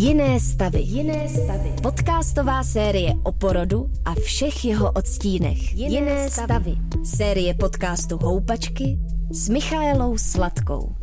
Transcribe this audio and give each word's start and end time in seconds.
Jiné 0.00 0.40
stavy. 0.40 0.80
Jiné 0.80 1.28
stavy. 1.28 1.72
Podcastová 1.82 2.62
série 2.62 3.12
o 3.22 3.32
porodu 3.32 3.90
a 4.04 4.14
všech 4.14 4.64
jeho 4.64 4.92
odstínech. 4.92 5.74
Jiné, 5.74 5.94
Jiné 5.94 6.30
stavy. 6.30 6.46
stavy. 6.46 7.04
Série 7.04 7.54
podcastu 7.54 8.18
Houpačky 8.18 8.98
s 9.30 9.48
Michaelou 9.48 10.18
Sladkou. 10.18 10.96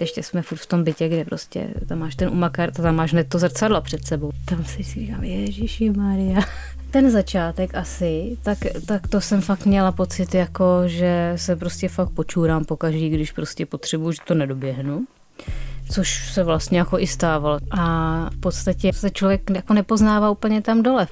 Ještě 0.00 0.22
jsme 0.22 0.42
furt 0.42 0.58
v 0.58 0.66
tom 0.66 0.84
bytě, 0.84 1.08
kde 1.08 1.24
prostě 1.24 1.74
tam 1.88 1.98
máš 1.98 2.14
ten 2.14 2.28
umakar, 2.28 2.70
tam 2.72 2.94
máš 2.94 3.12
hned 3.12 3.28
to 3.28 3.38
zrcadlo 3.38 3.82
před 3.82 4.06
sebou. 4.06 4.30
Tam 4.44 4.64
si 4.64 4.82
říkám, 4.82 5.24
Ježíši 5.24 5.90
Maria. 5.90 6.40
Ten 6.90 7.10
začátek 7.10 7.74
asi, 7.74 8.36
tak, 8.42 8.58
tak 8.86 9.08
to 9.08 9.20
jsem 9.20 9.40
fakt 9.40 9.66
měla 9.66 9.92
pocit, 9.92 10.34
jako, 10.34 10.82
že 10.86 11.32
se 11.36 11.56
prostě 11.56 11.88
fakt 11.88 12.10
počůrám 12.10 12.64
pokaždý, 12.64 13.10
když 13.10 13.32
prostě 13.32 13.66
potřebuji, 13.66 14.12
že 14.12 14.18
to 14.26 14.34
nedoběhnu 14.34 15.06
což 15.90 16.32
se 16.32 16.44
vlastně 16.44 16.78
jako 16.78 16.98
i 16.98 17.06
stávalo. 17.06 17.58
A 17.78 18.30
v 18.30 18.40
podstatě 18.40 18.92
se 18.92 19.10
člověk 19.10 19.50
jako 19.54 19.74
nepoznává 19.74 20.30
úplně 20.30 20.62
tam 20.62 20.82
dole. 20.82 21.06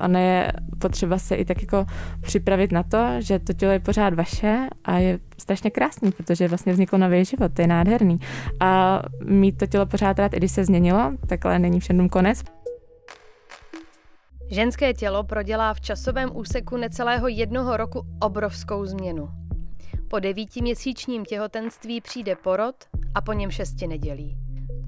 Ono 0.00 0.18
je 0.18 0.52
potřeba 0.78 1.18
se 1.18 1.34
i 1.34 1.44
tak 1.44 1.62
jako 1.62 1.86
připravit 2.22 2.72
na 2.72 2.82
to, 2.82 3.06
že 3.18 3.38
to 3.38 3.52
tělo 3.52 3.72
je 3.72 3.80
pořád 3.80 4.14
vaše 4.14 4.68
a 4.84 4.98
je 4.98 5.18
strašně 5.38 5.70
krásný, 5.70 6.12
protože 6.12 6.48
vlastně 6.48 6.72
vznikl 6.72 6.98
nový 6.98 7.24
život, 7.24 7.52
to 7.54 7.62
je 7.62 7.68
nádherný. 7.68 8.18
A 8.60 9.02
mít 9.24 9.58
to 9.58 9.66
tělo 9.66 9.86
pořád 9.86 10.18
rád, 10.18 10.34
i 10.34 10.36
když 10.36 10.52
se 10.52 10.64
změnilo, 10.64 11.12
takhle 11.26 11.58
není 11.58 11.80
všem 11.80 12.08
konec. 12.08 12.42
Ženské 14.50 14.94
tělo 14.94 15.24
prodělá 15.24 15.74
v 15.74 15.80
časovém 15.80 16.30
úseku 16.34 16.76
necelého 16.76 17.28
jednoho 17.28 17.76
roku 17.76 18.06
obrovskou 18.20 18.86
změnu. 18.86 19.28
Po 20.08 20.18
devítiměsíčním 20.18 21.24
těhotenství 21.24 22.00
přijde 22.00 22.36
porod 22.36 22.74
a 23.14 23.20
po 23.20 23.32
něm 23.32 23.50
šesti 23.50 23.86
nedělí. 23.86 24.38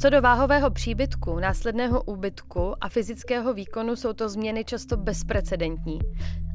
Co 0.03 0.11
do 0.11 0.23
váhového 0.23 0.71
příbytku, 0.71 1.39
následného 1.39 2.03
úbytku 2.03 2.75
a 2.81 2.89
fyzického 2.89 3.55
výkonu 3.55 3.97
jsou 3.97 4.13
to 4.13 4.29
změny 4.29 4.65
často 4.65 4.97
bezprecedentní 4.97 5.99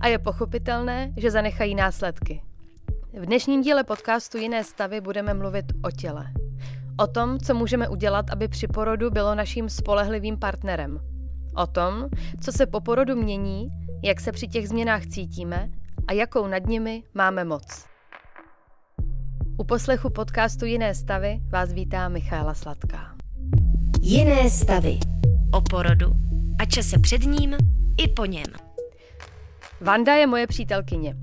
a 0.02 0.08
je 0.08 0.20
pochopitelné, 0.20 1.14
že 1.18 1.32
zanechají 1.32 1.76
následky. 1.76 2.42
V 3.20 3.26
dnešním 3.26 3.62
díle 3.62 3.84
podcastu 3.84 4.38
Jiné 4.38 4.64
stavy 4.64 5.02
budeme 5.02 5.34
mluvit 5.34 5.66
o 5.84 5.92
těle. 5.92 6.26
O 6.98 7.08
tom, 7.08 7.40
co 7.40 7.54
můžeme 7.54 7.88
udělat, 7.90 8.26
aby 8.30 8.48
při 8.48 8.68
porodu 8.68 9.12
bylo 9.12 9.36
naším 9.36 9.70
spolehlivým 9.70 10.40
partnerem. 10.40 11.00
O 11.56 11.68
tom, 11.68 12.10
co 12.42 12.52
se 12.52 12.66
po 12.66 12.82
porodu 12.82 13.16
mění, 13.16 13.70
jak 14.04 14.20
se 14.20 14.32
při 14.32 14.48
těch 14.48 14.70
změnách 14.70 15.06
cítíme 15.06 15.70
a 16.08 16.14
jakou 16.14 16.48
nad 16.48 16.68
nimi 16.68 17.04
máme 17.14 17.44
moc. 17.44 17.95
U 19.58 19.64
poslechu 19.64 20.10
podcastu 20.10 20.66
Jiné 20.66 20.96
stavy 20.96 21.40
vás 21.50 21.74
vítá 21.74 22.10
Michaela 22.10 22.54
Sladká. 22.54 23.16
Jiné 24.02 24.50
stavy. 24.50 24.98
O 25.54 25.62
porodu 25.62 26.12
a 26.60 26.66
čase 26.66 27.00
před 27.00 27.24
ním 27.24 27.56
i 27.98 28.08
po 28.08 28.26
něm. 28.26 28.46
Vanda 29.82 30.14
je 30.14 30.28
moje 30.28 30.48
přítelkyně. 30.48 31.16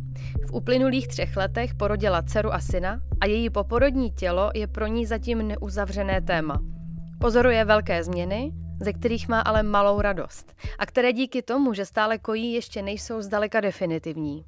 V 0.47 0.53
uplynulých 0.53 1.09
třech 1.09 1.37
letech 1.37 1.75
porodila 1.75 2.23
dceru 2.23 2.55
a 2.55 2.61
syna 2.61 3.01
a 3.21 3.27
její 3.27 3.51
poporodní 3.51 4.11
tělo 4.11 4.51
je 4.55 4.67
pro 4.67 4.87
ní 4.87 5.07
zatím 5.07 5.49
neuzavřené 5.49 6.21
téma. 6.21 6.63
Pozoruje 7.21 7.65
velké 7.65 8.05
změny, 8.05 8.53
ze 8.81 8.93
kterých 8.93 9.29
má 9.29 9.41
ale 9.41 9.63
malou 9.63 10.01
radost 10.01 10.53
a 10.79 10.87
které 10.87 11.13
díky 11.13 11.43
tomu, 11.43 11.75
že 11.75 11.87
stále 11.87 12.19
kojí, 12.19 12.53
ještě 12.53 12.83
nejsou 12.83 13.23
zdaleka 13.23 13.61
definitivní. 13.61 14.45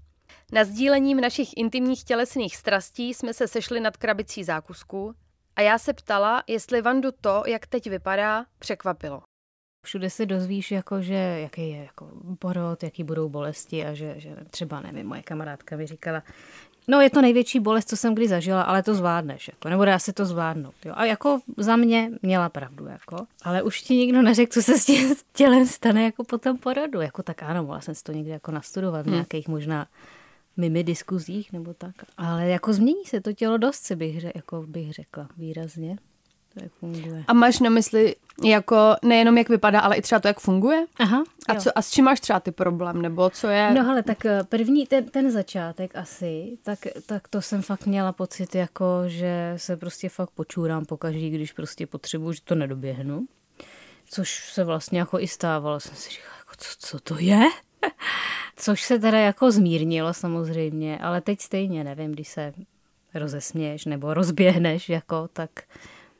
Na 0.53 0.65
sdílením 0.65 1.21
našich 1.21 1.57
intimních 1.57 2.05
tělesných 2.05 2.57
strastí 2.57 3.15
jsme 3.15 3.35
se 3.35 3.49
sešli 3.49 3.81
nad 3.81 3.97
krabicí 3.97 4.45
zákusků 4.45 5.15
a 5.57 5.61
já 5.61 5.79
se 5.79 5.93
ptala, 5.93 6.43
jestli 6.47 6.83
Vandu 6.83 7.11
to, 7.21 7.43
jak 7.47 7.67
teď 7.67 7.91
vypadá, 7.91 8.45
překvapilo. 8.59 9.23
Všude 9.87 10.11
se 10.11 10.27
dozvíš, 10.27 10.71
jako, 10.71 11.03
že 11.03 11.15
jaký 11.15 11.71
je 11.71 11.77
jako 11.85 12.09
porod, 12.39 12.83
jaký 12.83 13.05
budou 13.05 13.29
bolesti 13.29 13.87
a 13.87 13.95
že, 13.95 14.15
že 14.17 14.37
třeba, 14.51 14.81
nevím, 14.81 15.07
moje 15.07 15.23
kamarádka 15.23 15.77
mi 15.77 15.87
říkala, 15.87 16.23
no 16.89 17.01
je 17.01 17.11
to 17.11 17.23
největší 17.23 17.61
bolest, 17.61 17.89
co 17.89 17.97
jsem 17.97 18.15
kdy 18.15 18.29
zažila, 18.29 18.63
ale 18.63 18.83
to 18.83 18.95
zvládneš, 18.95 19.49
jako, 19.49 19.69
nebo 19.69 19.85
dá 19.85 19.99
se 19.99 20.13
to 20.13 20.25
zvládnout. 20.25 20.75
Jo. 20.85 20.93
A 20.97 21.05
jako 21.05 21.41
za 21.57 21.77
mě 21.77 22.11
měla 22.23 22.49
pravdu, 22.49 22.87
jako, 22.87 23.27
ale 23.43 23.63
už 23.63 23.83
ti 23.83 23.97
nikdo 23.97 24.23
neřekl, 24.23 24.53
co 24.53 24.63
se 24.63 24.79
s 24.79 24.85
tím 24.85 25.15
tělem 25.33 25.67
stane 25.67 26.05
jako 26.05 26.25
po 26.25 26.39
tom 26.39 26.59
porodu. 26.59 27.01
Jako 27.01 27.23
tak 27.23 27.43
ano, 27.43 27.63
mohla 27.63 27.81
jsem 27.81 27.95
si 27.95 28.03
to 28.03 28.13
někdy 28.13 28.31
jako 28.31 28.51
nastudovat 28.51 29.03
v 29.03 29.05
hmm. 29.05 29.15
nějakých 29.15 29.49
možná 29.49 29.87
mimi 30.57 30.85
diskuzích 30.85 31.53
nebo 31.53 31.75
tak. 31.75 31.95
Ale 32.17 32.49
jako 32.49 32.73
změní 32.73 33.05
se 33.05 33.21
to 33.21 33.33
tělo 33.33 33.57
dost, 33.57 33.93
bych, 33.93 34.25
jako 34.35 34.65
bych 34.67 34.93
řekla 34.93 35.29
výrazně. 35.37 35.97
To 36.55 36.63
jak 36.63 36.73
funguje. 36.73 37.25
A 37.27 37.33
máš 37.33 37.61
na 37.61 37.71
mysli 37.71 38.17
jako 38.45 38.97
nejenom 39.03 39.39
jak 39.39 39.49
vypadá, 39.49 39.81
ale 39.81 39.97
i 39.97 40.03
třeba 40.03 40.21
to, 40.21 40.29
jak 40.29 40.41
funguje? 40.41 40.87
Aha. 40.99 41.25
A, 41.49 41.55
co, 41.55 41.79
a 41.79 41.83
s 41.83 41.91
čím 41.91 42.05
máš 42.05 42.21
třeba 42.21 42.41
ty 42.41 42.51
problém, 42.51 43.03
nebo 43.03 43.31
co 43.31 43.49
je? 43.49 43.75
No 43.75 43.91
ale 43.91 44.03
tak 44.03 44.25
eh, 44.25 44.45
první, 44.49 44.87
ten, 44.87 45.05
ten 45.05 45.31
začátek 45.31 45.97
asi, 45.97 46.59
tak, 46.63 46.79
tak 47.07 47.29
to 47.29 47.43
jsem 47.43 47.63
fakt 47.63 47.87
měla 47.87 48.13
pocit 48.13 48.55
jako, 48.55 49.03
že 49.07 49.55
se 49.57 49.77
prostě 49.77 50.09
fakt 50.09 50.31
počůrám 50.31 50.85
pokaždý, 50.85 51.31
když 51.31 51.53
prostě 51.53 51.87
potřebuji, 51.87 52.33
že 52.33 52.41
to 52.45 52.55
nedoběhnu. 52.55 53.27
Což 54.11 54.53
se 54.53 54.65
vlastně 54.65 54.99
jako 54.99 55.21
i 55.21 55.29
stávalo. 55.29 55.81
Jsem 55.81 55.97
si 55.97 56.11
říkala, 56.11 56.37
jako 56.39 56.53
co, 56.59 56.75
co 56.79 57.01
to 57.01 57.17
je? 57.19 57.41
Což 58.57 58.83
se 58.83 58.99
teda 58.99 59.19
jako 59.19 59.51
zmírnilo 59.51 60.15
samozřejmě, 60.15 60.99
ale 60.99 61.21
teď 61.21 61.41
stejně 61.41 61.85
nevím, 61.85 62.13
když 62.13 62.29
se 62.29 62.53
rozesměješ 63.15 63.85
nebo 63.85 64.15
rozběhneš, 64.15 64.89
jako, 64.89 65.29
tak 65.33 65.51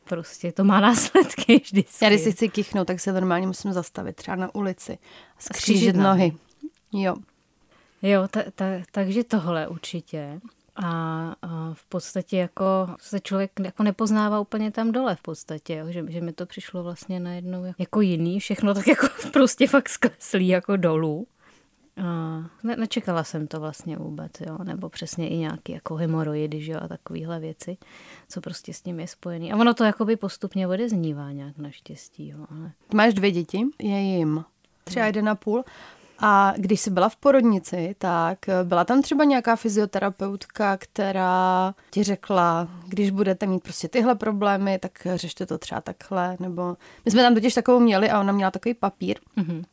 prostě 0.05 0.53
to 0.53 0.65
má 0.65 0.81
následky 0.81 1.57
vždycky. 1.65 2.05
Já 2.05 2.11
když 2.11 2.21
si 2.21 2.33
chci 2.33 2.49
kichnout, 2.49 2.87
tak 2.87 3.01
se 3.01 3.13
normálně 3.13 3.47
musím 3.47 3.73
zastavit 3.73 4.17
třeba 4.17 4.37
na 4.37 4.55
ulici 4.55 4.99
a 5.39 5.41
skřížit 5.41 5.97
nohy. 5.97 6.33
Jo. 6.93 7.17
Jo, 8.03 8.29
ta, 8.31 8.41
ta, 8.55 8.65
takže 8.93 9.25
tohle 9.25 9.69
určitě. 9.69 10.41
A, 10.77 10.89
a 11.43 11.75
v 11.75 11.85
podstatě 11.85 12.37
jako 12.37 12.65
se 12.99 13.21
člověk 13.21 13.51
jako 13.65 13.83
nepoznává 13.83 14.41
úplně 14.41 14.71
tam 14.71 14.93
dole 14.93 15.17
v 15.17 15.23
podstatě, 15.23 15.75
jo? 15.75 15.87
Že, 15.89 16.05
že 16.09 16.21
mi 16.21 16.33
to 16.33 16.47
přišlo 16.47 16.83
vlastně 16.83 17.21
najednou 17.21 17.75
jako 17.79 18.01
jiný, 18.01 18.41
všechno 18.41 18.75
tak 18.75 18.87
jako 18.87 19.07
prostě 19.33 19.67
fakt 19.67 19.89
skleslý 19.89 20.49
jako 20.49 20.77
dolů. 20.77 21.27
A 21.97 22.05
ne, 22.63 22.77
nečekala 22.77 23.25
jsem 23.25 23.47
to 23.47 23.61
vlastně 23.61 23.97
vůbec, 23.97 24.33
jo, 24.41 24.59
nebo 24.65 24.89
přesně 24.89 25.29
i 25.29 25.37
nějaký 25.37 25.73
jako 25.73 25.95
hemoroidy, 25.95 26.63
že 26.63 26.73
jo, 26.73 26.79
a 26.83 26.89
takovéhle 26.89 27.41
věci, 27.41 27.77
co 28.29 28.41
prostě 28.41 28.75
s 28.75 28.81
tím 28.81 29.01
je 29.01 29.09
spojený. 29.09 29.53
A 29.53 29.57
ono 29.57 29.75
to 29.75 29.85
jakoby 29.85 30.17
postupně 30.17 30.69
odeznívá 30.69 31.33
nějak 31.33 31.59
naštěstí, 31.59 32.29
jo, 32.29 32.39
ale... 32.51 32.73
Máš 32.95 33.15
dvě 33.15 33.31
děti, 33.31 33.67
je 33.83 34.01
jim 34.01 34.45
tři 34.85 35.01
a 35.01 35.07
jeden 35.07 35.29
a 35.29 35.35
půl. 35.35 35.65
A 36.19 36.53
když 36.57 36.81
jsi 36.81 36.91
byla 36.91 37.09
v 37.09 37.17
porodnici, 37.17 37.95
tak 37.99 38.39
byla 38.65 38.85
tam 38.85 39.03
třeba 39.03 39.25
nějaká 39.25 39.57
fyzioterapeutka, 39.57 40.77
která 40.77 41.75
ti 41.91 42.03
řekla, 42.03 42.69
když 42.89 43.11
budete 43.11 43.47
mít 43.47 43.63
prostě 43.63 43.89
tyhle 43.89 44.15
problémy, 44.15 44.79
tak 44.79 45.07
řešte 45.15 45.47
to 45.47 45.59
třeba 45.59 45.81
takhle, 45.81 46.37
nebo... 46.41 46.77
My 47.05 47.11
jsme 47.11 47.23
tam 47.23 47.35
totiž 47.35 47.55
takovou 47.55 47.81
měli 47.81 48.11
a 48.11 48.21
ona 48.21 48.33
měla 48.33 48.51
takový 48.51 48.75
papír, 48.75 49.19
mm-hmm 49.37 49.65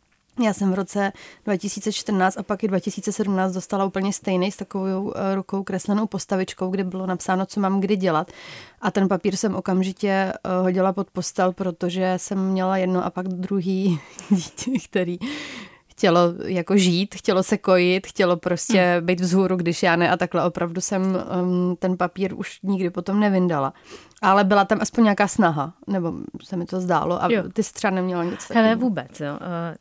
já 0.43 0.53
jsem 0.53 0.71
v 0.71 0.75
roce 0.75 1.11
2014 1.45 2.37
a 2.37 2.43
pak 2.43 2.63
i 2.63 2.67
2017 2.67 3.53
dostala 3.53 3.85
úplně 3.85 4.13
stejný 4.13 4.51
s 4.51 4.57
takovou 4.57 5.13
eh, 5.15 5.35
rukou 5.35 5.63
kreslenou 5.63 6.07
postavičkou, 6.07 6.69
kde 6.69 6.83
bylo 6.83 7.05
napsáno, 7.05 7.45
co 7.45 7.59
mám 7.59 7.79
kdy 7.79 7.95
dělat. 7.95 8.31
A 8.81 8.91
ten 8.91 9.07
papír 9.07 9.35
jsem 9.35 9.55
okamžitě 9.55 10.09
eh, 10.09 10.33
hodila 10.61 10.93
pod 10.93 11.11
postel, 11.11 11.53
protože 11.53 12.13
jsem 12.17 12.47
měla 12.47 12.77
jedno 12.77 13.05
a 13.05 13.09
pak 13.09 13.27
druhý 13.27 13.99
dítě, 14.29 14.71
který 14.89 15.19
chtělo 16.01 16.33
jako 16.45 16.77
žít, 16.77 17.15
chtělo 17.15 17.43
se 17.43 17.57
kojit, 17.57 18.07
chtělo 18.07 18.37
prostě 18.37 18.81
hmm. 18.81 19.05
být 19.05 19.19
vzhůru, 19.19 19.55
když 19.55 19.83
já 19.83 19.95
ne 19.95 20.11
a 20.11 20.17
takhle 20.17 20.45
opravdu 20.45 20.81
jsem 20.81 21.17
um, 21.41 21.75
ten 21.79 21.97
papír 21.97 22.33
už 22.33 22.59
nikdy 22.63 22.89
potom 22.89 23.19
nevyndala. 23.19 23.73
Ale 24.21 24.43
byla 24.43 24.65
tam 24.65 24.77
aspoň 24.81 25.03
nějaká 25.03 25.27
snaha, 25.27 25.73
nebo 25.87 26.13
se 26.43 26.57
mi 26.57 26.65
to 26.65 26.81
zdálo 26.81 27.23
a 27.23 27.27
jo. 27.31 27.43
ty 27.53 27.63
jsi 27.63 27.73
třeba 27.73 27.91
neměla 27.91 28.23
nic 28.23 28.47
takového. 28.47 28.63
Hele, 28.63 28.75
vůbec, 28.75 29.19
jo. 29.19 29.33
Uh, 29.33 29.37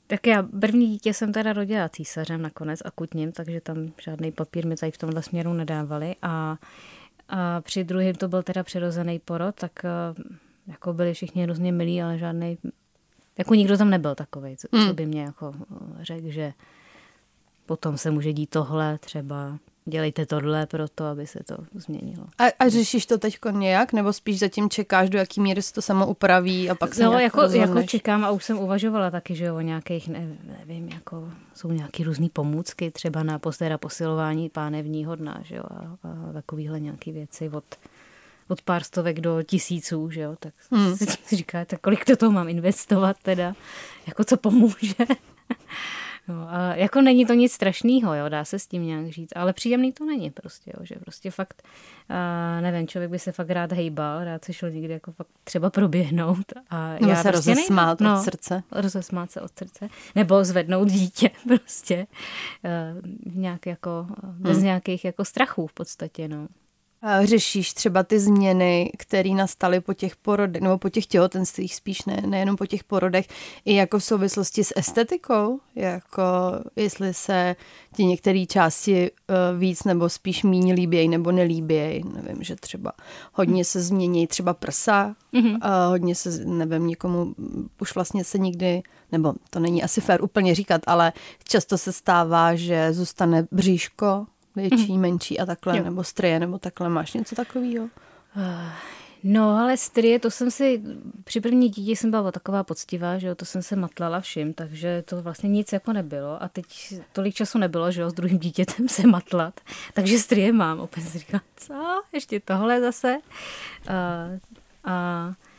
tak 0.07 0.27
já 0.27 0.43
první 0.43 0.87
dítě 0.87 1.15
jsem 1.15 1.33
teda 1.33 1.53
rodila 1.53 1.89
císařem 1.89 2.43
nakonec 2.43 2.81
akutním, 2.85 3.33
takže 3.33 3.61
tam 3.61 3.77
žádný 4.01 4.33
papír 4.33 4.67
mi 4.67 4.77
tady 4.77 4.93
v 4.93 4.99
tomhle 4.99 5.23
směru 5.23 5.53
nedávali 5.53 6.15
a, 6.23 6.57
a 7.29 7.61
při 7.61 7.85
druhém 7.85 8.15
to 8.15 8.29
byl 8.29 8.43
teda 8.43 8.63
přirozený 8.63 9.19
porod, 9.19 9.55
tak 9.55 9.73
uh, 9.85 10.25
jako 10.67 10.93
byli 10.93 11.15
všichni 11.15 11.43
hrozně 11.43 11.73
milí, 11.73 12.03
ale 12.03 12.19
žádný 12.19 12.59
jako 13.41 13.55
nikdo 13.55 13.79
tam 13.79 13.91
nebyl 13.91 14.15
takový, 14.15 14.57
co, 14.57 14.69
hmm. 14.73 14.89
co 14.89 14.95
by 14.95 15.07
mě 15.07 15.23
jako 15.23 15.55
eh, 15.73 16.05
řekl, 16.05 16.31
že 16.31 16.53
potom 17.67 17.99
se 17.99 18.11
může 18.11 18.33
dít 18.33 18.51
tohle 18.51 18.99
třeba 18.99 19.59
dělejte 19.85 20.27
tohle 20.27 20.67
pro 20.67 20.89
to, 20.89 21.05
aby 21.05 21.27
se 21.27 21.39
to 21.45 21.57
změnilo. 21.75 22.27
A, 22.39 22.45
a 22.59 22.69
řešíš 22.69 23.07
to 23.07 23.19
teď 23.19 23.39
nějak, 23.51 23.93
nebo 23.93 24.13
spíš 24.13 24.39
zatím 24.39 24.71
čekáš, 24.71 25.11
do 25.11 25.19
jaký 25.19 25.41
míry 25.41 25.63
se 25.63 25.73
to 25.73 25.83
samo 25.83 26.07
upraví 26.07 26.71
a 26.71 26.75
pak 26.75 26.95
se 26.95 27.05
no, 27.05 27.19
jako, 27.19 27.41
jako 27.43 27.83
čekám 27.83 28.25
a 28.25 28.31
už 28.31 28.45
jsem 28.45 28.59
uvažovala 28.59 29.11
taky, 29.11 29.35
že 29.35 29.53
o 29.53 29.61
nějakých, 29.61 30.09
ne, 30.09 30.37
nevím, 30.59 30.89
jako 30.89 31.29
jsou 31.55 31.71
nějaké 31.71 32.05
různé 32.05 32.29
pomůcky, 32.33 32.91
třeba 32.91 33.23
na 33.23 33.39
postera 33.39 33.79
posilování 33.79 34.49
pánevního 34.49 35.17
dna, 35.17 35.41
že 35.45 35.57
jo, 35.57 35.65
a, 35.71 35.99
a 36.09 36.33
takovýhle 36.33 36.81
nějaké 36.81 37.13
věci 37.13 37.49
od 37.49 37.65
od 38.51 38.63
pár 38.63 38.83
stovek 38.83 39.21
do 39.21 39.43
tisíců, 39.43 40.11
že 40.11 40.21
jo, 40.21 40.37
tak 40.39 40.55
hmm. 40.71 40.97
si 40.97 41.07
říká, 41.37 41.65
tak 41.65 41.81
kolik 41.81 42.09
do 42.09 42.17
toho 42.17 42.33
mám 42.33 42.49
investovat 42.49 43.17
teda, 43.23 43.55
jako 44.07 44.25
co 44.25 44.37
pomůže. 44.37 44.95
No, 46.29 46.47
a 46.51 46.75
jako 46.75 47.01
není 47.01 47.27
to 47.27 47.35
nic 47.35 47.53
strašného, 47.53 48.15
jo, 48.15 48.29
dá 48.29 48.45
se 48.45 48.59
s 48.59 48.67
tím 48.67 48.87
nějak 48.87 49.09
říct, 49.09 49.31
ale 49.37 49.53
příjemný 49.53 49.93
to 49.93 50.05
není 50.05 50.31
prostě, 50.31 50.73
jo, 50.79 50.85
že 50.87 50.95
prostě 50.95 51.31
fakt, 51.31 51.63
a 52.09 52.61
nevím, 52.61 52.89
člověk 52.89 53.11
by 53.11 53.19
se 53.19 53.33
fakt 53.33 53.51
rád 53.51 53.73
hejbal, 53.73 54.25
rád 54.25 54.45
se 54.45 54.53
šel 54.53 54.71
někdy 54.71 54.93
jako 54.93 55.13
fakt 55.13 55.29
třeba 55.45 55.71
proběhnout. 55.71 56.53
A 56.71 56.93
nebo 56.93 57.09
já 57.09 57.17
se 57.17 57.29
prostě 57.29 57.51
rozesmát 57.51 58.01
nejde, 58.01 58.13
od 58.13 58.17
no, 58.17 58.25
srdce. 58.25 58.63
rozesmát 58.73 59.31
se 59.31 59.41
od 59.41 59.59
srdce, 59.59 59.89
nebo 60.15 60.45
zvednout 60.45 60.89
dítě 60.89 61.31
prostě, 61.49 62.07
uh, 62.65 63.35
nějak 63.35 63.67
jako, 63.67 64.07
bez 64.23 64.57
hmm. 64.57 64.65
nějakých 64.65 65.05
jako 65.05 65.25
strachů 65.25 65.67
v 65.67 65.73
podstatě, 65.73 66.29
no. 66.29 66.49
Řešíš 67.25 67.73
třeba 67.73 68.03
ty 68.03 68.21
změny, 68.21 68.93
které 68.99 69.31
nastaly 69.31 69.81
po 69.81 69.95
těch 69.95 70.17
porodech, 70.17 70.63
nebo 70.63 70.79
po 70.79 70.89
těch 70.89 71.07
těhotenstvích 71.07 71.75
spíš, 71.75 72.05
ne, 72.05 72.23
nejenom 72.27 72.57
po 72.57 72.67
těch 72.67 72.85
porodech, 72.85 73.27
i 73.65 73.75
jako 73.75 73.99
v 73.99 74.05
souvislosti 74.05 74.65
s 74.65 74.73
estetikou, 74.77 75.61
jako 75.75 76.23
jestli 76.77 77.15
se 77.15 77.57
ti 77.97 78.05
některé 78.05 78.47
části 78.47 79.11
uh, 79.11 79.61
víc 79.61 79.85
nebo 79.85 80.09
spíš 80.09 80.43
míň 80.43 80.73
líbějí 80.73 81.09
nebo 81.09 81.33
nelíbějí. 81.33 82.03
Nevím, 82.15 82.43
že 82.43 82.57
třeba 82.57 82.93
hodně 83.33 83.65
se 83.65 83.83
změní 83.83 84.27
třeba 84.27 84.55
prsa, 84.55 85.17
mm-hmm. 85.35 85.55
uh, 85.55 85.91
hodně 85.91 86.15
se, 86.15 86.31
nevím, 86.45 86.87
někomu 86.87 87.35
už 87.81 87.95
vlastně 87.95 88.25
se 88.25 88.39
nikdy, 88.39 88.83
nebo 89.13 89.33
to 89.51 89.61
není 89.61 89.83
asi 89.83 90.01
fér 90.01 90.25
úplně 90.25 90.55
říkat, 90.55 90.83
ale 90.87 91.13
často 91.49 91.79
se 91.79 91.93
stává, 91.93 92.55
že 92.55 92.93
zůstane 92.93 93.47
bříško, 93.51 94.27
větší, 94.61 94.93
mm. 94.93 95.01
menší 95.01 95.41
a 95.41 95.47
takhle, 95.47 95.79
jo. 95.79 95.85
nebo 95.85 96.05
strie, 96.05 96.41
nebo 96.41 96.59
takhle. 96.59 96.89
Máš 96.89 97.13
něco 97.13 97.35
takového? 97.35 97.89
No, 99.23 99.59
ale 99.59 99.77
strie, 99.77 100.19
to 100.19 100.31
jsem 100.31 100.51
si, 100.51 100.83
při 101.25 101.41
první 101.41 101.69
dítě 101.69 101.93
jsem 101.93 102.11
byla 102.11 102.33
taková 102.33 102.65
poctivá, 102.65 103.19
že 103.19 103.29
jo, 103.29 103.35
to 103.35 103.45
jsem 103.45 103.63
se 103.63 103.77
matlala 103.77 104.21
všim, 104.21 104.55
takže 104.55 105.03
to 105.07 105.23
vlastně 105.23 105.49
nic 105.49 105.73
jako 105.73 105.93
nebylo 105.93 106.43
a 106.43 106.49
teď 106.49 106.95
tolik 107.13 107.35
času 107.35 107.59
nebylo, 107.59 107.91
že 107.91 108.01
jo, 108.01 108.11
s 108.11 108.13
druhým 108.13 108.39
dítětem 108.39 108.89
se 108.89 109.07
matlat, 109.07 109.61
takže 109.95 110.19
strie 110.19 110.53
mám, 110.53 110.81
opět 110.81 111.03
si 111.03 111.19
říkám, 111.19 111.41
co, 111.57 112.03
ještě 112.13 112.41
tohle 112.41 112.81
zase. 112.81 113.19
A, 113.89 114.29
a 114.85 115.35
Eh, 115.35 115.50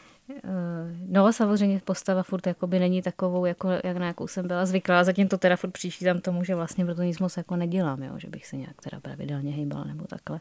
no 1.07 1.33
samozřejmě 1.33 1.81
postava 1.86 2.24
furt 2.24 2.48
jakoby 2.48 2.80
není 2.80 3.01
takovou, 3.01 3.45
jako, 3.45 3.69
jak 3.83 3.98
na 3.98 4.07
jakou 4.07 4.28
jsem 4.28 4.48
byla 4.48 4.66
zvyklá. 4.66 5.04
Zatím 5.04 5.28
to 5.28 5.38
teda 5.38 5.56
furt 5.56 5.72
přičítám 5.72 6.19
tomu, 6.22 6.44
že 6.44 6.56
vlastně 6.56 6.86
proto 6.86 7.04
nic 7.04 7.19
moc 7.19 7.38
jako 7.38 7.56
nedělám, 7.56 8.04
jo? 8.04 8.13
že 8.18 8.28
bych 8.28 8.48
se 8.48 8.57
nějak 8.57 8.81
teda 8.81 9.00
pravidelně 9.00 9.51
hejbala 9.51 9.83
nebo 9.83 10.06
takhle. 10.07 10.39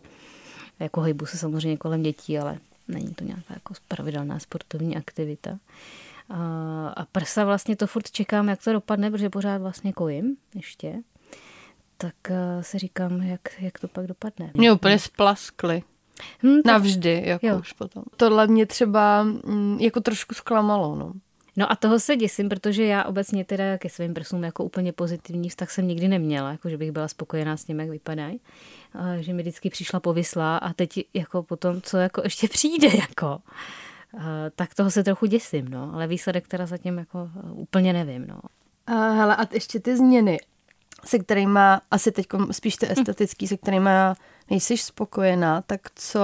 Jako 0.81 1.01
hejbu 1.01 1.27
se 1.27 1.39
samozřejmě 1.39 1.77
kolem 1.77 2.03
dětí, 2.03 2.39
ale 2.39 2.59
není 2.89 3.15
to 3.15 3.25
nějaká 3.25 3.55
jako 3.55 3.75
pravidelná 3.89 4.39
sportovní 4.39 4.97
aktivita. 4.97 5.59
A, 6.31 6.89
a 6.97 7.05
prsa 7.05 7.45
vlastně 7.45 7.77
to 7.77 7.87
furt 7.87 8.11
čekám, 8.11 8.49
jak 8.49 8.65
to 8.65 8.73
dopadne, 8.73 9.11
protože 9.11 9.31
pořád 9.31 9.59
vlastně 9.59 9.93
kojím 9.93 10.37
ještě. 10.55 10.95
Tak 11.97 12.15
uh, 12.31 12.63
se 12.63 12.79
říkám, 12.79 13.23
jak, 13.23 13.41
jak 13.61 13.79
to 13.79 13.89
pak 13.89 14.07
dopadne. 14.07 14.51
Mě 14.55 14.73
úplně 14.73 14.99
splaskly. 14.99 15.83
Hmm, 16.39 16.61
Navždy, 16.67 17.23
jako 17.27 17.47
jo. 17.47 17.59
už 17.59 17.73
potom. 17.73 18.03
Tohle 18.17 18.47
mě 18.47 18.67
třeba 18.67 19.23
mm, 19.23 19.79
jako 19.81 20.01
trošku 20.01 20.35
zklamalo, 20.35 20.97
no. 20.97 21.13
No 21.57 21.73
a 21.73 21.77
toho 21.77 22.01
se 22.01 22.17
děsím, 22.17 22.49
protože 22.49 22.85
já 22.85 23.05
obecně 23.05 23.45
teda 23.45 23.79
ke 23.79 23.89
svým 23.89 24.15
prsům 24.15 24.45
jako 24.45 24.65
úplně 24.65 24.93
pozitivní 24.93 25.49
vztah 25.49 25.71
jsem 25.71 25.89
nikdy 25.89 26.09
neměla, 26.09 26.51
jako 26.51 26.69
že 26.69 26.77
bych 26.77 26.93
byla 26.93 27.09
spokojená 27.09 27.57
s 27.57 27.65
tím, 27.65 27.81
jak 27.81 27.91
vypadají. 27.91 28.41
Že 29.21 29.33
mi 29.33 29.43
vždycky 29.43 29.71
přišla 29.71 30.01
povyslá 30.01 30.57
a 30.57 30.73
teď 30.73 31.01
jako 31.15 31.43
potom, 31.43 31.83
co 31.83 31.97
jako 31.97 32.21
ještě 32.25 32.49
přijde, 32.49 32.89
jako. 33.01 33.39
Tak 34.57 34.75
toho 34.75 34.91
se 34.91 35.05
trochu 35.05 35.27
děsím, 35.27 35.69
no. 35.69 35.91
Ale 35.95 36.07
výsledek 36.07 36.49
teda 36.49 36.67
zatím 36.67 36.99
jako 36.99 37.31
úplně 37.53 37.93
nevím, 37.93 38.27
no. 38.27 38.41
A, 38.87 38.93
hele, 38.93 39.37
a 39.37 39.55
ještě 39.55 39.81
ty 39.81 39.97
změny, 39.97 40.39
se 41.05 41.19
kterými, 41.19 41.61
asi 41.91 42.13
teď 42.13 42.27
spíš 42.51 42.77
ty 42.77 42.91
estetický, 42.91 43.47
se 43.47 43.57
kterými 43.57 43.91
nejsi 44.51 44.77
spokojená, 44.77 45.63
tak 45.63 45.81
co 45.95 46.21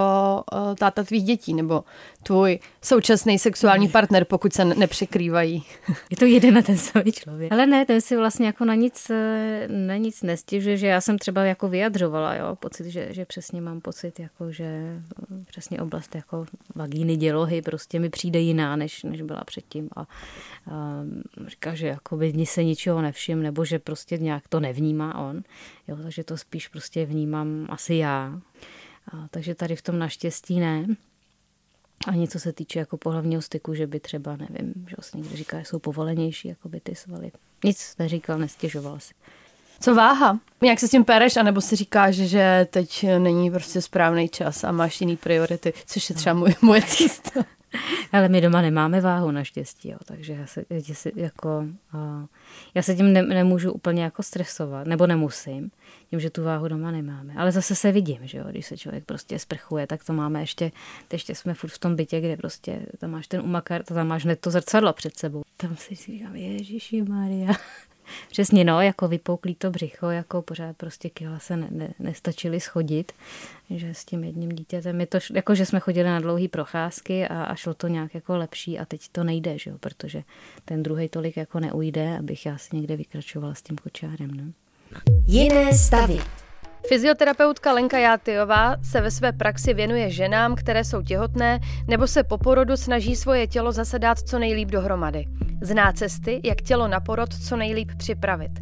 uh, 0.53 0.75
táta 0.75 1.05
tvých 1.05 1.25
dětí 1.25 1.55
nebo 1.55 1.85
tvůj 2.23 2.59
současný 2.83 3.39
sexuální 3.39 3.89
partner, 3.89 4.25
pokud 4.25 4.53
se 4.53 4.65
nepřekrývají? 4.65 5.65
Je 6.11 6.17
to 6.17 6.25
jeden 6.25 6.59
a 6.59 6.63
ten 6.63 6.77
samý 6.77 7.13
člověk. 7.13 7.53
Ale 7.53 7.67
ne, 7.67 7.87
ten 7.87 8.01
si 8.01 8.17
vlastně 8.17 8.47
jako 8.47 8.65
na 8.65 8.75
nic, 8.75 9.11
eh, 9.11 9.69
na 9.71 9.97
nic 9.97 10.23
nestěžuje, 10.23 10.77
že 10.77 10.87
já 10.87 11.01
jsem 11.01 11.19
třeba 11.19 11.45
jako 11.45 11.69
vyjadřovala, 11.69 12.35
jo, 12.35 12.57
pocit, 12.57 12.87
že, 12.91 13.09
že 13.11 13.25
přesně 13.25 13.61
mám 13.61 13.81
pocit, 13.81 14.21
jako 14.21 14.53
že 14.53 14.65
eh, 14.65 15.45
přesně 15.47 15.81
oblast 15.81 16.15
jako 16.15 16.47
vagíny, 16.75 17.17
dělohy 17.17 17.63
prostě 17.63 17.99
mi 17.99 18.11
přijde 18.11 18.39
jiná, 18.39 18.77
než, 18.77 19.03
než 19.03 19.23
byla 19.23 19.45
předtím 19.45 19.89
a, 19.97 20.01
a 20.01 20.07
říká, 21.47 21.75
že 21.75 21.87
jako 21.87 22.17
by 22.17 22.47
se 22.47 22.65
ničeho 22.65 23.03
nevšim, 23.03 23.43
nebo 23.43 23.65
že 23.65 23.79
prostě 23.79 24.19
nějak 24.19 24.49
to 24.49 24.61
nevnímá 24.61 25.19
on. 25.19 25.43
Jo, 25.89 25.97
takže 26.03 26.25
to 26.25 26.37
spíš 26.37 26.69
prostě 26.69 27.07
vnímám 27.07 27.67
asi 27.69 27.95
já. 27.95 28.41
A, 29.13 29.29
takže 29.31 29.55
tady 29.55 29.77
v 29.77 29.83
tom 29.83 29.99
naštěstí 29.99 30.61
ne. 30.61 30.87
Ani 32.07 32.29
co 32.29 32.41
se 32.41 32.53
týče 32.53 32.79
jako 32.79 32.97
pohlavního 32.97 33.43
styku, 33.43 33.75
že 33.75 33.87
by 33.87 34.01
třeba, 34.01 34.37
nevím, 34.37 34.75
že 34.89 34.97
se 35.01 35.17
někdo 35.19 35.37
říká, 35.37 35.59
že 35.59 35.65
jsou 35.65 35.79
povolenější 35.79 36.49
jako 36.49 36.69
by 36.69 36.81
ty 36.81 36.95
svaly. 36.95 37.33
Nic 37.65 37.95
neříkal, 37.99 38.39
nestěžoval 38.39 39.01
si. 39.01 39.15
Co 39.81 39.95
váha? 39.95 40.41
Jak 40.63 40.81
se 40.81 40.89
s 40.89 40.91
tím 40.91 41.05
pereš, 41.05 41.37
anebo 41.37 41.61
si 41.61 41.77
říkáš, 41.77 42.15
že 42.15 42.67
teď 42.71 43.07
není 43.19 43.51
prostě 43.51 43.83
správný 43.83 44.29
čas 44.29 44.65
a 44.65 44.73
máš 44.73 45.01
jiný 45.01 45.17
priority, 45.17 45.73
což 45.87 46.11
je 46.11 46.17
třeba 46.17 46.35
moje, 46.35 46.55
moje 46.63 46.83
cesta. 46.83 47.45
Ale 48.13 48.29
my 48.29 48.41
doma 48.41 48.63
nemáme 48.63 49.01
váhu 49.01 49.31
naštěstí, 49.31 49.91
jo, 49.91 49.99
takže 50.05 50.33
já 50.33 50.47
se, 50.47 50.65
já 50.71 50.95
se, 50.95 51.11
jako, 51.17 51.67
já 52.75 52.83
se 52.83 52.95
tím 52.95 53.13
ne, 53.13 53.23
nemůžu 53.23 53.73
úplně 53.73 54.03
jako 54.03 54.23
stresovat, 54.23 54.87
nebo 54.87 55.07
nemusím, 55.07 55.71
tím, 56.11 56.21
že 56.21 56.31
tu 56.31 56.43
váhu 56.43 56.69
doma 56.69 56.91
nemáme. 56.91 57.35
Ale 57.37 57.53
zase 57.53 57.75
se 57.75 57.93
vidím, 57.93 58.19
že 58.23 58.39
jo, 58.39 58.45
když 58.51 58.67
se 58.67 58.77
člověk 58.77 59.05
prostě 59.05 59.39
sprchuje, 59.39 59.87
tak 59.87 60.05
to 60.05 60.13
máme 60.13 60.41
ještě, 60.41 60.73
ještě 61.13 61.35
jsme 61.35 61.55
furt 61.55 61.71
v 61.71 61.79
tom 61.79 61.97
bytě, 61.97 62.21
kde 62.21 62.37
prostě 62.37 62.81
tam 62.99 63.11
máš 63.11 63.27
ten 63.27 63.41
umakar, 63.41 63.83
tam 63.83 64.07
máš 64.07 64.25
hned 64.25 64.41
to 64.41 64.51
zrcadlo 64.51 64.93
před 64.93 65.17
sebou. 65.17 65.43
Tam 65.57 65.77
si 65.77 65.95
říkám, 65.95 66.37
Ježíši 66.37 67.03
Maria. 67.03 67.53
Přesně, 68.31 68.65
no, 68.65 68.81
jako 68.81 69.09
vypouklý 69.09 69.55
to 69.55 69.71
břicho, 69.71 70.11
jako 70.11 70.43
pořád 70.43 70.77
prostě 70.77 71.11
kila 71.11 71.39
se 71.39 71.57
ne, 71.57 71.69
ne, 71.71 71.89
nestačili 71.99 72.61
schodit, 72.61 73.13
že 73.71 73.95
s 73.95 74.05
tím 74.05 74.25
jedním 74.25 74.49
dítětem 74.49 75.01
je 75.01 75.07
to, 75.07 75.19
jako 75.35 75.55
že 75.55 75.67
jsme 75.67 75.81
chodili 75.81 76.09
na 76.09 76.21
dlouhé 76.21 76.49
procházky 76.49 77.29
a, 77.29 77.43
a 77.43 77.55
šlo 77.55 77.75
to 77.75 77.89
nějak 77.89 78.15
jako 78.15 78.37
lepší 78.37 78.79
a 78.79 78.85
teď 78.85 79.09
to 79.13 79.25
nejde, 79.25 79.59
že 79.59 79.71
jo, 79.71 79.77
protože 79.81 80.23
ten 80.65 80.83
druhý 80.83 81.09
tolik 81.09 81.37
jako 81.37 81.61
neujde, 81.61 82.19
abych 82.19 82.47
já 82.47 82.59
si 82.59 82.77
někde 82.77 82.97
vykračovala 82.97 83.55
s 83.55 83.63
tím 83.63 83.77
kočárem, 83.77 84.31
no. 84.31 84.45
Jiné 85.27 85.73
stavy. 85.73 86.19
Fyzioterapeutka 86.89 87.73
Lenka 87.73 87.99
Játyová 87.99 88.77
se 88.83 89.01
ve 89.01 89.11
své 89.11 89.33
praxi 89.33 89.75
věnuje 89.75 90.11
ženám, 90.11 90.55
které 90.55 90.85
jsou 90.85 91.03
těhotné 91.03 91.61
nebo 91.89 92.07
se 92.07 92.25
po 92.25 92.39
porodu 92.39 92.77
snaží 92.77 93.17
svoje 93.17 93.47
tělo 93.47 93.73
zase 93.73 93.99
dát 93.99 94.19
co 94.19 94.39
nejlíp 94.39 94.69
dohromady. 94.69 95.25
Zná 95.63 95.93
cesty, 95.93 96.41
jak 96.45 96.63
tělo 96.63 96.89
na 96.89 97.01
porod 97.01 97.35
co 97.35 97.57
nejlíp 97.57 97.91
připravit, 97.99 98.53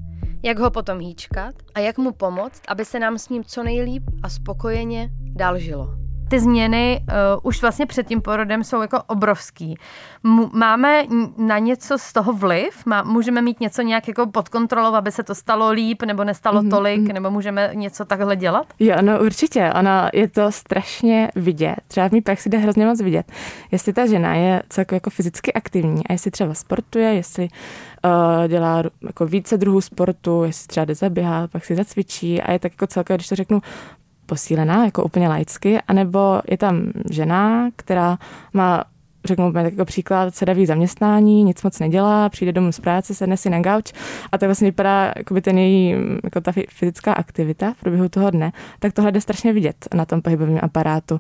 jak 0.43 0.59
ho 0.59 0.71
potom 0.71 1.01
hýčkat 1.01 1.55
a 1.75 1.81
jak 1.81 1.99
mu 1.99 2.13
pomoct, 2.13 2.63
aby 2.69 2.85
se 2.85 2.99
nám 2.99 3.19
s 3.19 3.29
ním 3.29 3.45
co 3.45 3.63
nejlíp 3.63 4.03
a 4.23 4.29
spokojeně 4.29 5.11
dál 5.35 5.59
žilo 5.59 6.04
ty 6.29 6.41
změny 6.41 7.01
uh, 7.09 7.41
už 7.43 7.63
vlastně 7.63 7.87
před 7.87 8.07
tím 8.07 8.21
porodem 8.21 8.65
jsou 8.65 8.81
jako 8.81 9.03
obrovský. 9.07 9.79
M- 10.25 10.51
máme 10.53 11.05
na 11.39 11.59
něco 11.59 11.99
z 11.99 12.13
toho 12.13 12.33
vliv? 12.33 12.87
Má, 12.87 13.03
můžeme 13.03 13.43
mít 13.43 13.61
něco 13.61 13.83
nějak 13.83 14.09
jako 14.09 14.27
pod 14.27 14.49
kontrolou, 14.49 14.95
aby 14.95 15.13
se 15.13 15.23
to 15.23 15.35
stalo 15.35 15.71
líp 15.71 16.03
nebo 16.03 16.25
nestalo 16.25 16.63
mm-hmm. 16.63 16.71
tolik, 16.71 17.01
mhm. 17.01 17.13
nebo 17.13 17.31
můžeme 17.31 17.71
něco 17.75 18.05
takhle 18.05 18.37
dělat? 18.37 18.67
Jo, 18.79 18.97
no 19.01 19.21
určitě. 19.21 19.73
Ona 19.79 20.11
je 20.13 20.29
to 20.29 20.53
strašně 20.53 21.31
vidět. 21.37 21.77
Třeba 21.89 22.09
v 22.09 22.13
mý 22.13 22.21
praxi 22.21 22.49
jde 22.49 22.59
hrozně 22.59 22.87
moc 22.87 23.01
vidět. 23.01 23.33
Jestli 23.71 23.93
ta 23.93 24.07
žena 24.07 24.35
je 24.35 24.63
celkově 24.69 24.97
jako 24.97 25.11
fyzicky 25.11 25.53
aktivní 25.53 26.07
a 26.07 26.13
jestli 26.13 26.31
třeba 26.31 26.55
sportuje, 26.55 27.15
jestli 27.15 27.49
uh, 28.05 28.49
dělá 28.49 28.83
jako 29.03 29.27
více 29.27 29.57
druhů 29.57 29.81
sportu, 29.81 30.45
jestli 30.45 30.67
třeba 30.67 30.85
jde 30.85 30.95
zaběhat, 30.95 31.51
pak 31.51 31.65
si 31.65 31.75
zacvičí 31.75 32.43
a 32.43 32.53
je 32.53 32.59
tak 32.59 32.73
jako 32.73 32.87
celkově, 32.87 33.17
když 33.17 33.29
to 33.29 33.35
řeknu, 33.35 33.61
posílená, 34.27 34.85
jako 34.85 35.05
úplně 35.05 35.29
laicky, 35.29 35.81
anebo 35.89 36.41
je 36.51 36.59
tam 36.59 36.93
žena, 37.11 37.71
která 37.77 38.19
má 38.53 38.85
řeknu 39.25 39.53
tak 39.53 39.65
jako 39.65 39.85
příklad, 39.85 40.35
sedavý 40.35 40.67
zaměstnání, 40.67 41.45
nic 41.45 41.63
moc 41.63 41.79
nedělá, 41.79 42.29
přijde 42.29 42.53
domů 42.53 42.73
z 42.73 42.81
práce, 42.81 43.15
sedne 43.15 43.37
si 43.37 43.51
na 43.51 43.61
gauč 43.61 43.93
a 44.33 44.39
tak 44.39 44.47
vlastně 44.47 44.69
vypadá 44.69 45.13
jako 45.17 45.35
by 45.35 45.41
ten 45.41 45.59
její 45.59 45.97
jako 46.25 46.41
ta 46.41 46.53
fyzická 46.69 47.13
aktivita 47.13 47.73
v 47.73 47.81
průběhu 47.81 48.09
toho 48.09 48.31
dne, 48.31 48.53
tak 48.79 48.93
tohle 48.93 49.13
jde 49.13 49.21
strašně 49.21 49.53
vidět 49.53 49.89
na 49.95 50.05
tom 50.05 50.23
pohybovém 50.23 50.59
aparátu. 50.63 51.19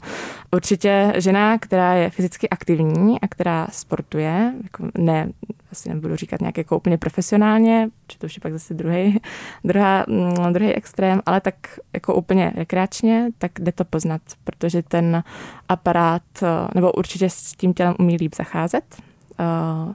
Určitě 0.52 1.12
žena, 1.16 1.58
která 1.58 1.94
je 1.94 2.10
fyzicky 2.10 2.48
aktivní 2.48 3.20
a 3.20 3.28
která 3.28 3.66
sportuje, 3.72 4.52
jako 4.62 4.88
ne 4.98 5.28
asi 5.74 5.88
nebudu 5.88 6.16
říkat 6.16 6.40
nějak 6.40 6.58
jako 6.58 6.76
úplně 6.76 6.98
profesionálně, 6.98 7.88
protože 8.06 8.18
to 8.18 8.26
už 8.26 8.36
je 8.36 8.40
pak 8.40 8.52
zase 8.52 8.74
druhý, 8.74 9.20
druhá, 9.64 10.04
mm, 10.08 10.52
druhý 10.52 10.72
extrém, 10.72 11.20
ale 11.26 11.40
tak 11.40 11.54
jako 11.92 12.14
úplně 12.14 12.52
rekreačně, 12.56 13.30
tak 13.38 13.52
jde 13.60 13.72
to 13.72 13.84
poznat, 13.84 14.22
protože 14.44 14.82
ten 14.82 15.22
aparát, 15.68 16.22
eh, 16.42 16.46
nebo 16.74 16.92
určitě 16.92 17.30
s 17.30 17.52
tím 17.52 17.74
tělem 17.74 17.94
umí 17.98 18.16
líp 18.16 18.34
zacházet. 18.34 18.84
Eh, 19.40 19.94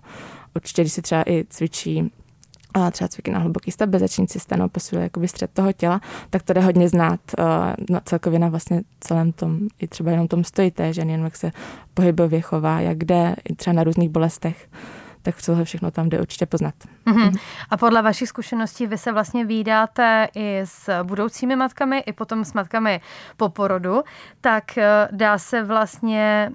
určitě, 0.56 0.82
když 0.82 0.94
si 0.94 1.02
třeba 1.02 1.24
i 1.28 1.46
cvičí 1.50 2.12
a 2.74 2.92
třeba 2.92 3.08
cviky 3.08 3.32
na 3.32 3.40
hluboký 3.40 3.72
stabilizační 3.72 4.28
systém 4.28 4.60
nebo 4.60 4.70
posiluje 4.70 5.04
jakoby 5.04 5.28
střed 5.28 5.52
toho 5.54 5.74
těla, 5.74 6.02
tak 6.30 6.44
to 6.44 6.54
jde 6.54 6.62
hodně 6.62 6.90
znát 6.90 7.20
uh, 7.90 7.98
celkově 8.06 8.40
na 8.40 8.50
vlastně 8.50 8.82
celém 9.00 9.32
tom, 9.32 9.60
i 9.80 9.88
třeba 9.88 10.12
jenom 10.12 10.28
tom 10.28 10.44
stojí 10.44 10.72
té 10.72 10.94
ženy, 10.94 11.12
jenom 11.12 11.26
jak 11.26 11.36
se 11.36 11.52
pohybově 11.94 12.42
chová, 12.42 12.80
jak 12.80 13.04
jde, 13.04 13.36
i 13.50 13.56
třeba 13.56 13.74
na 13.74 13.84
různých 13.84 14.10
bolestech 14.10 14.70
tak 15.22 15.36
tohle 15.46 15.66
všechno 15.66 15.92
tam 15.92 16.10
jde 16.10 16.20
určitě 16.20 16.46
poznat. 16.46 16.74
Mm-hmm. 17.08 17.40
A 17.70 17.78
podle 17.78 18.02
vašich 18.02 18.30
zkušeností 18.30 18.88
vy 18.88 18.98
se 18.98 19.12
vlastně 19.12 19.46
výdáte 19.46 20.28
i 20.36 20.62
s 20.64 21.04
budoucími 21.04 21.56
matkami, 21.56 22.00
i 22.00 22.14
potom 22.14 22.46
s 22.46 22.54
matkami 22.54 23.02
po 23.38 23.50
porodu, 23.50 24.04
tak 24.42 24.78
eh, 24.78 25.08
dá 25.12 25.38
se 25.38 25.64
vlastně 25.64 26.52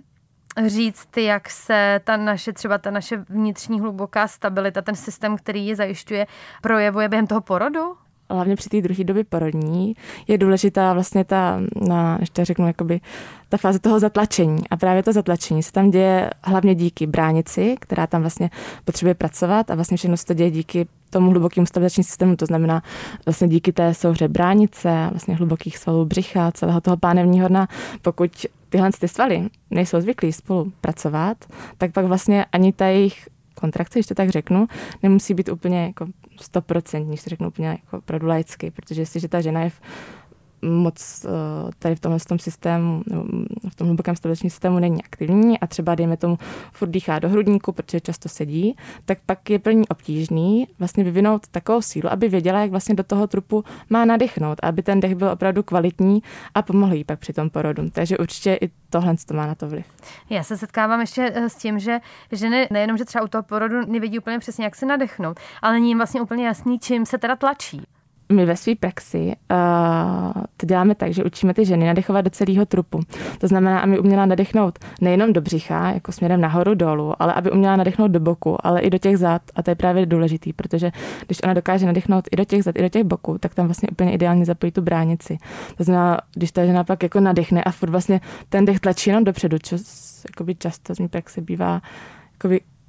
říct, 0.67 1.17
jak 1.17 1.51
se 1.51 2.01
ta 2.05 2.17
naše, 2.17 2.53
třeba 2.53 2.79
ta 2.79 2.91
naše 2.91 3.17
vnitřní 3.17 3.81
hluboká 3.81 4.29
stabilita, 4.29 4.83
ten 4.83 4.95
systém, 4.95 5.37
který 5.37 5.67
ji 5.67 5.77
zajišťuje, 5.77 6.27
projevuje 6.63 7.09
během 7.09 7.27
toho 7.27 7.41
porodu? 7.41 7.97
Hlavně 8.31 8.57
při 8.57 8.69
té 8.69 8.81
druhé 8.81 9.05
době 9.05 9.25
porodní, 9.25 9.97
je 10.29 10.39
důležitá 10.39 10.93
vlastně 10.93 11.25
ta, 11.25 11.61
na, 11.89 12.17
ještě 12.21 12.45
řeknu, 12.45 12.67
jakoby 12.67 13.01
ta 13.49 13.57
fáze 13.57 13.79
toho 13.79 14.01
zatlačení. 14.01 14.69
A 14.71 14.77
právě 14.77 15.03
to 15.03 15.13
zatlačení 15.13 15.63
se 15.63 15.73
tam 15.73 15.91
děje 15.91 16.31
hlavně 16.45 16.75
díky 16.75 17.07
bránici, 17.07 17.77
která 17.81 18.07
tam 18.07 18.21
vlastně 18.21 18.51
potřebuje 18.85 19.15
pracovat 19.15 19.71
a 19.71 19.75
vlastně 19.75 19.97
všechno 19.97 20.17
se 20.17 20.27
to 20.27 20.35
děje 20.35 20.51
díky 20.51 20.87
tomu 21.11 21.31
hlubokému 21.31 21.67
stabilizačnímu 21.67 22.05
systému, 22.05 22.37
to 22.37 22.47
znamená 22.47 22.83
vlastně 23.27 23.49
díky 23.49 23.73
té 23.73 23.95
souhře 23.95 24.29
bránice, 24.29 25.07
vlastně 25.11 25.35
hlubokých 25.35 25.79
svalů 25.79 26.05
břicha, 26.05 26.53
celého 26.53 26.81
toho 26.81 26.97
pánevního 26.97 27.49
dna. 27.49 27.69
Pokud 28.03 28.47
tyhle 28.69 28.91
ty 29.01 29.09
svaly 29.09 29.49
nejsou 29.71 30.01
zvyklí 30.01 30.33
spolu 30.33 30.73
pracovat, 30.81 31.37
tak 31.79 31.93
pak 31.93 32.05
vlastně 32.05 32.45
ani 32.53 32.73
ta 32.73 32.87
jejich 32.87 33.29
kontrakce, 33.55 33.99
když 33.99 34.07
to 34.07 34.15
tak 34.15 34.31
řeknu, 34.31 34.67
nemusí 35.03 35.35
být 35.35 35.49
úplně 35.49 35.83
jako 35.83 36.07
100%, 36.41 37.07
když 37.09 37.25
to 37.25 37.31
řeknu 37.31 37.49
úplně 37.49 37.69
jako 37.69 37.99
opravdu 37.99 38.27
laicky, 38.27 38.71
protože 38.71 39.03
jestliže 39.03 39.29
ta 39.29 39.41
žena 39.41 39.61
je 39.61 39.71
v 39.71 39.81
moc 40.65 41.25
eh, 41.25 41.29
tady 41.79 41.95
v 41.95 42.01
tomhle 42.01 42.21
tom 42.21 42.39
systému, 42.39 43.03
v 43.69 43.75
tom 43.75 43.87
hlubokém 43.87 44.17
stabiličním 44.17 44.51
systému 44.51 44.79
není 44.79 45.05
aktivní 45.05 45.61
a 45.61 45.67
třeba 45.67 45.95
dejme 45.95 46.17
tomu 46.17 46.39
furt 46.73 46.89
dýchá 46.89 47.19
do 47.19 47.29
hrudníku, 47.29 47.73
protože 47.73 48.01
často 48.01 48.29
sedí, 48.29 48.77
tak 49.05 49.19
pak 49.27 49.51
je 49.51 49.59
pro 49.59 49.73
ní 49.73 49.89
obtížný 49.89 50.67
vlastně 50.79 51.05
vyvinout 51.05 51.49
takovou 51.49 51.83
sílu, 51.83 52.13
aby 52.13 52.29
věděla, 52.29 52.61
jak 52.61 52.71
vlastně 52.71 52.95
do 52.95 53.03
toho 53.03 53.27
trupu 53.27 53.65
má 53.91 54.05
nadechnout, 54.05 54.59
aby 54.63 54.83
ten 54.83 55.01
dech 55.01 55.15
byl 55.15 55.29
opravdu 55.29 55.63
kvalitní 55.63 56.23
a 56.55 56.63
pomohl 56.63 56.95
jí 56.95 57.05
pak 57.05 57.19
při 57.19 57.33
tom 57.33 57.51
porodu. 57.51 57.91
Takže 57.91 58.19
určitě 58.19 58.59
i 58.61 58.71
tohle 58.91 59.15
to 59.27 59.35
má 59.35 59.47
na 59.47 59.55
to 59.55 59.69
vliv. 59.69 59.87
Já 60.31 60.43
se 60.43 60.57
setkávám 60.57 61.01
ještě 61.01 61.33
eh, 61.35 61.49
s 61.49 61.55
tím, 61.55 61.79
že 61.79 62.01
ženy 62.33 62.69
nejenom, 62.71 62.97
že 62.97 63.05
třeba 63.05 63.25
u 63.25 63.29
toho 63.29 63.43
porodu 63.43 63.77
nevědí 63.87 64.19
úplně 64.19 64.39
přesně, 64.39 64.65
jak 64.65 64.77
se 64.77 64.87
nadechnout, 64.87 65.41
ale 65.63 65.73
není 65.75 65.89
jim 65.89 65.99
vlastně 65.99 66.21
úplně 66.23 66.47
jasný, 66.47 66.79
čím 66.79 67.07
se 67.07 67.19
teda 67.19 67.37
tlačí 67.37 67.83
my 68.33 68.47
ve 68.47 68.57
své 68.57 68.75
praxi 68.75 69.33
uh, 69.51 70.43
to 70.57 70.67
děláme 70.67 70.95
tak, 70.95 71.13
že 71.13 71.25
učíme 71.25 71.55
ty 71.55 71.65
ženy 71.65 71.87
nadechovat 71.87 72.25
do 72.25 72.31
celého 72.31 72.67
trupu. 72.67 73.01
To 73.39 73.49
znamená, 73.49 73.81
aby 73.81 73.99
uměla 73.99 74.27
nadechnout 74.27 74.79
nejenom 75.01 75.33
do 75.33 75.41
břicha, 75.41 75.91
jako 75.91 76.13
směrem 76.13 76.41
nahoru 76.41 76.75
dolů, 76.75 77.23
ale 77.23 77.33
aby 77.33 77.51
uměla 77.51 77.77
nadechnout 77.77 78.11
do 78.11 78.21
boku, 78.21 78.67
ale 78.67 78.81
i 78.81 78.91
do 78.91 78.99
těch 78.99 79.19
zad. 79.19 79.43
A 79.57 79.63
to 79.63 79.71
je 79.71 79.75
právě 79.75 80.07
důležitý, 80.07 80.53
protože 80.53 80.91
když 81.27 81.43
ona 81.43 81.55
dokáže 81.55 81.87
nadechnout 81.87 82.29
i 82.33 82.37
do 82.37 82.45
těch 82.45 82.65
zad, 82.65 82.79
i 82.79 82.83
do 82.83 82.89
těch 82.89 83.05
boků, 83.05 83.39
tak 83.39 83.55
tam 83.55 83.67
vlastně 83.67 83.89
úplně 83.89 84.13
ideálně 84.13 84.45
zapojí 84.45 84.73
tu 84.73 84.83
bránici. 84.83 85.39
To 85.77 85.85
znamená, 85.85 86.21
když 86.35 86.53
ta 86.53 86.67
žena 86.67 86.85
pak 86.85 87.03
jako 87.03 87.21
nadechne 87.21 87.65
a 87.65 87.71
furt 87.71 87.91
vlastně 87.91 88.21
ten 88.49 88.65
dech 88.65 88.81
tlačí 88.81 89.11
jenom 89.11 89.25
dopředu, 89.25 89.57
což 89.63 89.81
často 90.59 90.95
z 90.95 90.99
mé 90.99 91.09
praxe 91.09 91.41
bývá 91.41 91.81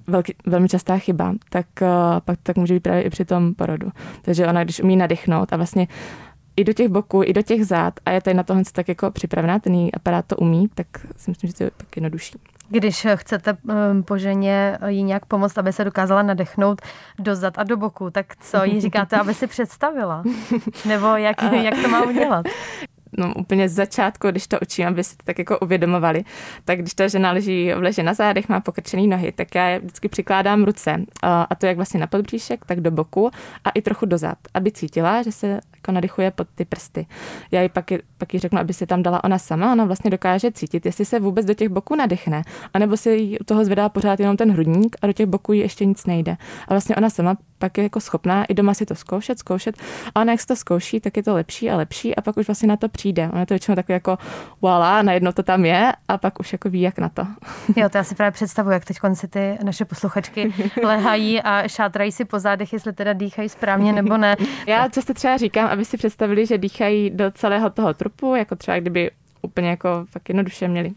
velký, 0.08 0.36
velmi 0.46 0.70
častá 0.70 0.98
chyba, 0.98 1.34
tak 1.50 1.66
uh, 1.82 1.88
pak 2.26 2.40
tak 2.44 2.58
může 2.58 2.74
být 2.74 2.84
právě 2.84 3.02
i 3.02 3.10
při 3.10 3.26
tom 3.26 3.54
porodu. 3.54 3.92
Takže 4.22 4.48
ona, 4.48 4.64
když 4.64 4.80
umí 4.80 4.96
nadechnout 4.96 5.54
a 5.54 5.58
vlastně 5.58 5.88
i 6.58 6.64
do 6.64 6.74
těch 6.74 6.88
boků, 6.88 7.22
i 7.24 7.34
do 7.34 7.42
těch 7.42 7.66
zád 7.66 7.94
a 8.06 8.12
je 8.12 8.22
tady 8.22 8.34
na 8.34 8.44
tohle 8.44 8.64
tak 8.72 8.88
jako 8.88 9.12
připravená, 9.12 9.60
ten 9.60 9.74
její 9.74 9.94
aparát 9.94 10.26
to 10.26 10.36
umí, 10.36 10.68
tak 10.76 10.88
si 11.18 11.32
myslím, 11.32 11.48
že 11.48 11.54
to 11.54 11.64
je 11.64 11.72
tak 11.78 11.98
jednodušší. 11.98 12.38
Když 12.70 13.08
chcete 13.16 13.54
um, 13.54 14.04
po 14.04 14.18
ženě 14.18 14.78
jí 14.88 15.04
nějak 15.04 15.26
pomoct, 15.26 15.58
aby 15.58 15.74
se 15.74 15.84
dokázala 15.84 16.22
nadechnout 16.22 16.82
do 17.20 17.36
zad 17.36 17.58
a 17.58 17.64
do 17.64 17.78
boku, 17.78 18.10
tak 18.10 18.36
co 18.36 18.64
jí 18.64 18.82
říkáte, 18.82 19.18
aby 19.18 19.34
si 19.34 19.48
představila? 19.48 20.24
Nebo 20.86 21.08
jak, 21.08 21.44
jak 21.64 21.82
to 21.82 21.88
má 21.88 22.04
udělat? 22.04 22.46
no, 23.18 23.34
úplně 23.34 23.70
z 23.70 23.74
začátku, 23.74 24.28
když 24.28 24.48
to 24.48 24.58
učím, 24.62 24.88
aby 24.88 25.04
si 25.04 25.18
to 25.18 25.24
tak 25.24 25.40
jako 25.40 25.60
uvědomovali, 25.60 26.24
tak 26.66 26.80
když 26.80 26.94
ta 26.94 27.08
žena 27.08 27.32
leží 27.32 27.72
v 27.74 27.82
leže 27.82 28.04
na 28.04 28.14
zádech, 28.14 28.50
má 28.50 28.60
pokrčený 28.60 29.08
nohy, 29.08 29.32
tak 29.32 29.56
já 29.56 29.78
vždycky 29.78 30.08
přikládám 30.08 30.64
ruce 30.64 31.02
a 31.24 31.56
to 31.56 31.66
jak 31.66 31.76
vlastně 31.76 32.00
na 32.00 32.08
podbříšek, 32.08 32.66
tak 32.66 32.82
do 32.82 32.92
boku 32.92 33.32
a 33.64 33.70
i 33.70 33.82
trochu 33.82 34.06
dozad, 34.06 34.38
aby 34.54 34.72
cítila, 34.72 35.22
že 35.22 35.32
se 35.32 35.60
jako 35.86 35.92
nadechuje 35.92 36.32
pod 36.32 36.48
ty 36.56 36.66
prsty. 36.66 37.06
Já 37.52 37.62
ji 37.62 37.70
pak, 37.70 37.86
pak 38.18 38.34
jí 38.34 38.40
řeknu, 38.40 38.60
aby 38.60 38.74
se 38.74 38.86
tam 38.86 39.04
dala 39.04 39.24
ona 39.24 39.38
sama, 39.38 39.72
ona 39.72 39.86
vlastně 39.86 40.10
dokáže 40.10 40.52
cítit, 40.52 40.86
jestli 40.86 41.06
se 41.06 41.20
vůbec 41.20 41.46
do 41.46 41.54
těch 41.54 41.70
boků 41.70 41.96
nadechne, 41.96 42.42
anebo 42.74 42.98
se 42.98 43.16
jí 43.16 43.40
u 43.40 43.44
toho 43.44 43.66
zvedá 43.66 43.90
pořád 43.90 44.20
jenom 44.20 44.38
ten 44.38 44.52
hrudník 44.52 44.96
a 45.02 45.08
do 45.08 45.14
těch 45.14 45.26
boků 45.26 45.54
jí 45.54 45.60
ještě 45.60 45.86
nic 45.86 46.06
nejde. 46.06 46.38
A 46.68 46.74
vlastně 46.74 46.96
ona 46.96 47.10
sama 47.10 47.38
pak 47.60 47.78
je 47.78 47.84
jako 47.84 48.00
schopná 48.00 48.46
i 48.46 48.54
doma 48.54 48.74
si 48.74 48.86
to 48.86 48.96
zkoušet, 48.96 49.40
zkoušet 49.40 49.76
a 50.16 50.22
ona 50.22 50.32
jak 50.32 50.42
se 50.42 50.48
to 50.48 50.56
zkouší, 50.56 51.00
tak 51.00 51.18
je 51.18 51.24
to 51.24 51.34
lepší 51.34 51.72
a 51.72 51.78
lepší 51.78 52.16
a 52.16 52.22
pak 52.22 52.38
už 52.38 52.48
vlastně 52.48 52.68
na 52.68 52.78
to 52.78 52.90
přijde. 52.90 53.30
Ona 53.32 53.40
je 53.40 53.46
to 53.46 53.54
většinou 53.54 53.76
takové 53.76 53.94
jako 53.94 54.18
voilà, 54.62 55.04
najednou 55.04 55.32
to 55.32 55.44
tam 55.44 55.66
je 55.66 55.94
a 56.08 56.18
pak 56.18 56.40
už 56.40 56.54
jako 56.54 56.70
ví, 56.70 56.82
jak 56.82 57.00
na 57.00 57.10
to. 57.10 57.28
Jo, 57.76 57.90
to 57.90 57.98
já 57.98 58.04
si 58.04 58.16
právě 58.16 58.32
představuji, 58.32 58.72
jak 58.72 58.86
teď 58.86 58.98
si 59.14 59.28
ty 59.28 59.58
naše 59.64 59.86
posluchačky 59.86 60.54
lehají 60.84 61.42
a 61.42 61.68
šátrají 61.68 62.12
si 62.12 62.26
po 62.26 62.40
zádech, 62.40 62.74
jestli 62.74 62.94
teda 62.94 63.14
dýchají 63.14 63.50
správně 63.50 63.94
nebo 63.94 64.18
ne. 64.18 64.36
Já 64.68 64.90
často 64.90 65.14
třeba 65.14 65.38
říkám, 65.38 65.70
aby 65.76 65.86
si 65.86 65.98
představili, 65.98 66.46
že 66.46 66.58
dýchají 66.58 67.10
do 67.10 67.32
celého 67.32 67.70
toho 67.70 67.94
trupu, 67.94 68.36
jako 68.36 68.56
třeba 68.56 68.80
kdyby 68.80 69.12
úplně 69.42 69.70
jako 69.70 70.06
fakt 70.10 70.30
jednoduše 70.30 70.68
měli 70.68 70.92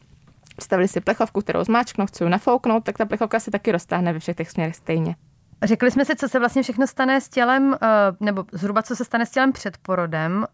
stavili 0.60 0.88
si 0.88 1.00
plechovku, 1.00 1.40
kterou 1.40 1.64
zmáčknou, 1.64 2.06
chci 2.06 2.28
nafouknout, 2.28 2.84
tak 2.84 2.98
ta 2.98 3.04
plechovka 3.04 3.40
se 3.40 3.50
taky 3.50 3.72
roztáhne 3.72 4.12
ve 4.12 4.18
všech 4.18 4.36
těch 4.36 4.50
směrech 4.50 4.76
stejně. 4.76 5.16
Řekli 5.62 5.90
jsme 5.90 6.04
si, 6.04 6.16
co 6.16 6.28
se 6.28 6.38
vlastně 6.38 6.62
všechno 6.62 6.86
stane 6.86 7.20
s 7.20 7.28
tělem, 7.28 7.76
eh, 7.82 7.86
nebo 8.20 8.44
zhruba 8.52 8.82
co 8.82 8.96
se 8.96 9.04
stane 9.04 9.26
s 9.26 9.30
tělem 9.30 9.52
před 9.52 9.76
porodem, 9.76 10.46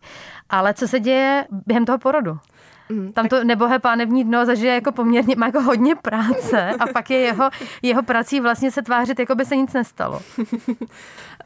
ale 0.50 0.74
co 0.74 0.88
se 0.88 1.00
děje 1.00 1.46
během 1.66 1.84
toho 1.84 1.98
porodu? 1.98 2.38
Mm, 2.88 3.12
Tam 3.12 3.28
to 3.28 3.44
nebohé 3.44 3.78
pánevní 3.78 4.24
dno 4.24 4.46
zažije 4.46 4.74
jako 4.74 4.92
poměrně, 4.92 5.36
má 5.36 5.46
jako 5.46 5.60
hodně 5.60 5.94
práce 5.94 6.70
a 6.80 6.86
pak 6.86 7.10
je 7.10 7.18
jeho, 7.18 7.50
jeho 7.82 8.02
prací 8.02 8.40
vlastně 8.40 8.70
se 8.70 8.82
tvářit, 8.82 9.18
jako 9.18 9.34
by 9.34 9.44
se 9.44 9.56
nic 9.56 9.72
nestalo. 9.72 10.20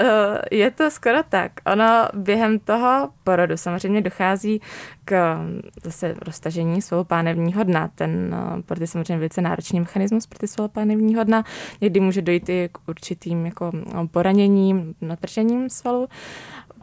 Eh, 0.01 0.57
je 0.57 0.71
to 0.71 0.91
skoro 0.91 1.19
tak. 1.29 1.53
Ono 1.73 2.09
během 2.15 2.59
toho 2.59 3.11
porodu 3.25 3.57
samozřejmě 3.57 4.01
dochází 4.01 4.61
k 5.05 5.39
zase 5.85 6.15
roztažení 6.27 6.83
svého 6.83 7.05
pánevního 7.05 7.65
dna. 7.65 7.91
Ten 7.95 8.35
eh, 8.59 8.63
porod 8.63 8.81
je 8.81 8.87
samozřejmě 8.87 9.17
velice 9.17 9.41
náročný 9.41 9.81
mechanismus 9.81 10.27
pro 10.27 10.39
ty 10.39 10.49
svého 10.49 10.69
pánevního 10.69 11.25
dna. 11.25 11.45
Někdy 11.81 12.01
může 12.01 12.23
dojít 12.23 12.49
i 12.49 12.69
k 12.73 12.79
určitým 12.89 13.47
jako 13.47 13.73
poraněním, 14.11 14.95
natržením 15.01 15.71
svalu 15.71 16.09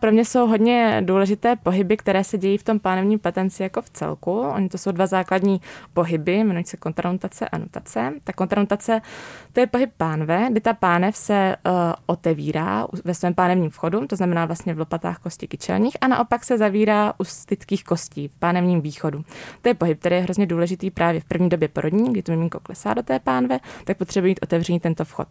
pro 0.06 0.12
mě 0.12 0.26
jsou 0.26 0.48
hodně 0.48 1.02
důležité 1.06 1.56
pohyby, 1.56 1.98
které 1.98 2.24
se 2.24 2.38
dějí 2.38 2.58
v 2.58 2.64
tom 2.64 2.80
pánevním 2.80 3.20
patenci 3.20 3.64
jako 3.64 3.82
v 3.82 3.90
celku. 3.90 4.40
Oni 4.40 4.70
to 4.70 4.78
jsou 4.78 4.92
dva 4.92 5.08
základní 5.08 5.62
pohyby, 5.94 6.34
jmenují 6.34 6.66
se 6.66 6.78
kontranutace 6.78 7.50
a 7.50 7.58
nutace. 7.58 8.14
Ta 8.24 8.34
kontranutace 8.34 9.02
to 9.54 9.60
je 9.60 9.68
pohyb 9.68 9.90
pánve, 9.98 10.48
kdy 10.52 10.62
ta 10.62 10.74
pánev 10.74 11.18
se 11.18 11.56
uh, 11.66 11.72
otevírá 12.06 12.88
ve 13.06 13.14
svém 13.14 13.34
pánevním 13.34 13.70
vchodu, 13.70 14.08
to 14.08 14.16
znamená 14.16 14.46
vlastně 14.46 14.74
v 14.74 14.80
lopatách 14.80 15.20
kosti 15.20 15.48
kyčelních, 15.48 15.98
a 16.02 16.08
naopak 16.08 16.44
se 16.44 16.58
zavírá 16.58 17.14
u 17.18 17.24
styckých 17.24 17.84
kostí 17.84 18.28
v 18.28 18.36
pánevním 18.40 18.82
východu. 18.82 19.24
To 19.62 19.70
je 19.70 19.74
pohyb, 19.74 20.00
který 20.00 20.16
je 20.16 20.22
hrozně 20.22 20.46
důležitý 20.46 20.92
právě 20.92 21.22
v 21.22 21.26
první 21.26 21.50
době 21.50 21.68
porodní, 21.68 22.12
kdy 22.12 22.22
to 22.22 22.32
miminko 22.32 22.60
klesá 22.60 22.94
do 22.94 23.04
té 23.04 23.20
pánve, 23.20 23.60
tak 23.86 23.98
potřebuje 23.98 24.32
mít 24.32 24.40
otevřený 24.44 24.80
tento 24.80 25.06
vchod. 25.06 25.28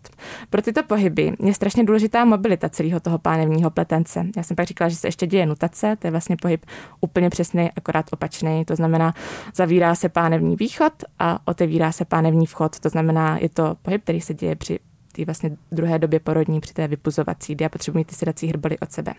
Pro 0.50 0.62
tyto 0.62 0.83
pohyby 0.83 1.33
je 1.45 1.54
strašně 1.54 1.85
důležitá 1.85 2.25
mobilita 2.25 2.69
celého 2.69 3.00
toho 3.00 3.19
pánevního 3.19 3.71
pletence. 3.71 4.26
Já 4.37 4.43
jsem 4.43 4.57
pak 4.64 4.68
říkala, 4.68 4.88
že 4.88 4.97
se 4.97 5.09
ještě 5.09 5.26
děje 5.26 5.47
nutace, 5.47 5.97
to 5.99 6.06
je 6.06 6.11
vlastně 6.11 6.37
pohyb 6.37 6.66
úplně 7.00 7.30
přesný, 7.30 7.71
akorát 7.76 8.06
opačný, 8.12 8.64
to 8.64 8.76
znamená 8.76 9.14
zavírá 9.54 9.94
se 9.94 10.09
pánevní 10.09 10.56
východ 10.56 10.92
a 11.18 11.38
otevírá 11.44 11.92
se 11.92 12.04
pánevní 12.04 12.47
vchod, 12.47 12.80
to 12.80 12.88
znamená 12.88 13.38
je 13.38 13.49
to 13.49 13.76
pohyb, 13.83 14.02
který 14.02 14.21
se 14.21 14.35
děje 14.35 14.56
při 14.56 14.78
té 15.12 15.25
vlastně 15.25 15.50
druhé 15.73 15.99
době 15.99 16.21
porodní 16.21 16.61
při 16.61 16.75
té 16.75 16.88
vypuzovací, 16.88 17.54
kdy 17.54 17.62
já 17.62 17.68
potřebuji 17.68 18.04
ty 18.04 18.14
sedací 18.14 18.47
hrboly 18.47 18.78
od 18.78 18.92
sebe. 18.92 19.14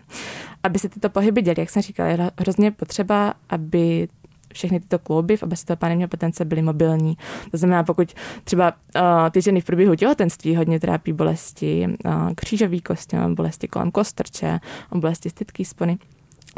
Aby 0.62 0.78
se 0.78 0.88
tyto 0.88 1.10
pohyby 1.10 1.42
děly, 1.42 1.56
jak 1.58 1.70
jsem 1.70 1.82
říkala, 1.82 2.08
je 2.08 2.30
hrozně 2.38 2.70
potřeba, 2.70 3.34
aby 3.48 4.08
všechny 4.52 4.80
tyto 4.80 4.98
klouby 4.98 5.36
v 5.36 5.42
toho 5.66 5.76
pánevního 5.76 6.08
potence 6.08 6.44
byly 6.44 6.62
mobilní. 6.62 7.16
To 7.50 7.56
znamená, 7.56 7.84
pokud 7.84 8.14
třeba 8.44 8.72
uh, 8.72 9.02
ty 9.30 9.42
ženy 9.42 9.60
v 9.60 9.64
průběhu 9.64 9.94
těhotenství 9.94 10.56
hodně 10.56 10.80
trápí 10.80 11.12
bolesti 11.12 11.86
uh, 12.04 12.12
křížový 12.34 12.80
kosti, 12.80 13.16
bolesti 13.34 13.68
kolem 13.68 13.90
kostrče, 13.90 14.60
bolesti 14.94 15.30
stytký 15.30 15.64
spony, 15.64 15.98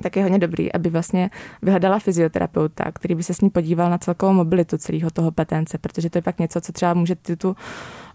tak 0.02 0.16
je 0.16 0.22
hodně 0.22 0.38
dobrý, 0.38 0.72
aby 0.72 0.90
vlastně 0.90 1.30
vyhledala 1.62 1.98
fyzioterapeuta, 1.98 2.92
který 2.92 3.14
by 3.14 3.22
se 3.22 3.34
s 3.34 3.40
ní 3.40 3.50
podíval 3.50 3.90
na 3.90 3.98
celkovou 3.98 4.32
mobilitu 4.32 4.78
celého 4.78 5.10
toho 5.10 5.30
petence, 5.30 5.78
protože 5.78 6.10
to 6.10 6.18
je 6.18 6.22
pak 6.22 6.38
něco, 6.38 6.60
co 6.60 6.72
třeba 6.72 6.94
může 6.94 7.14
tu 7.14 7.56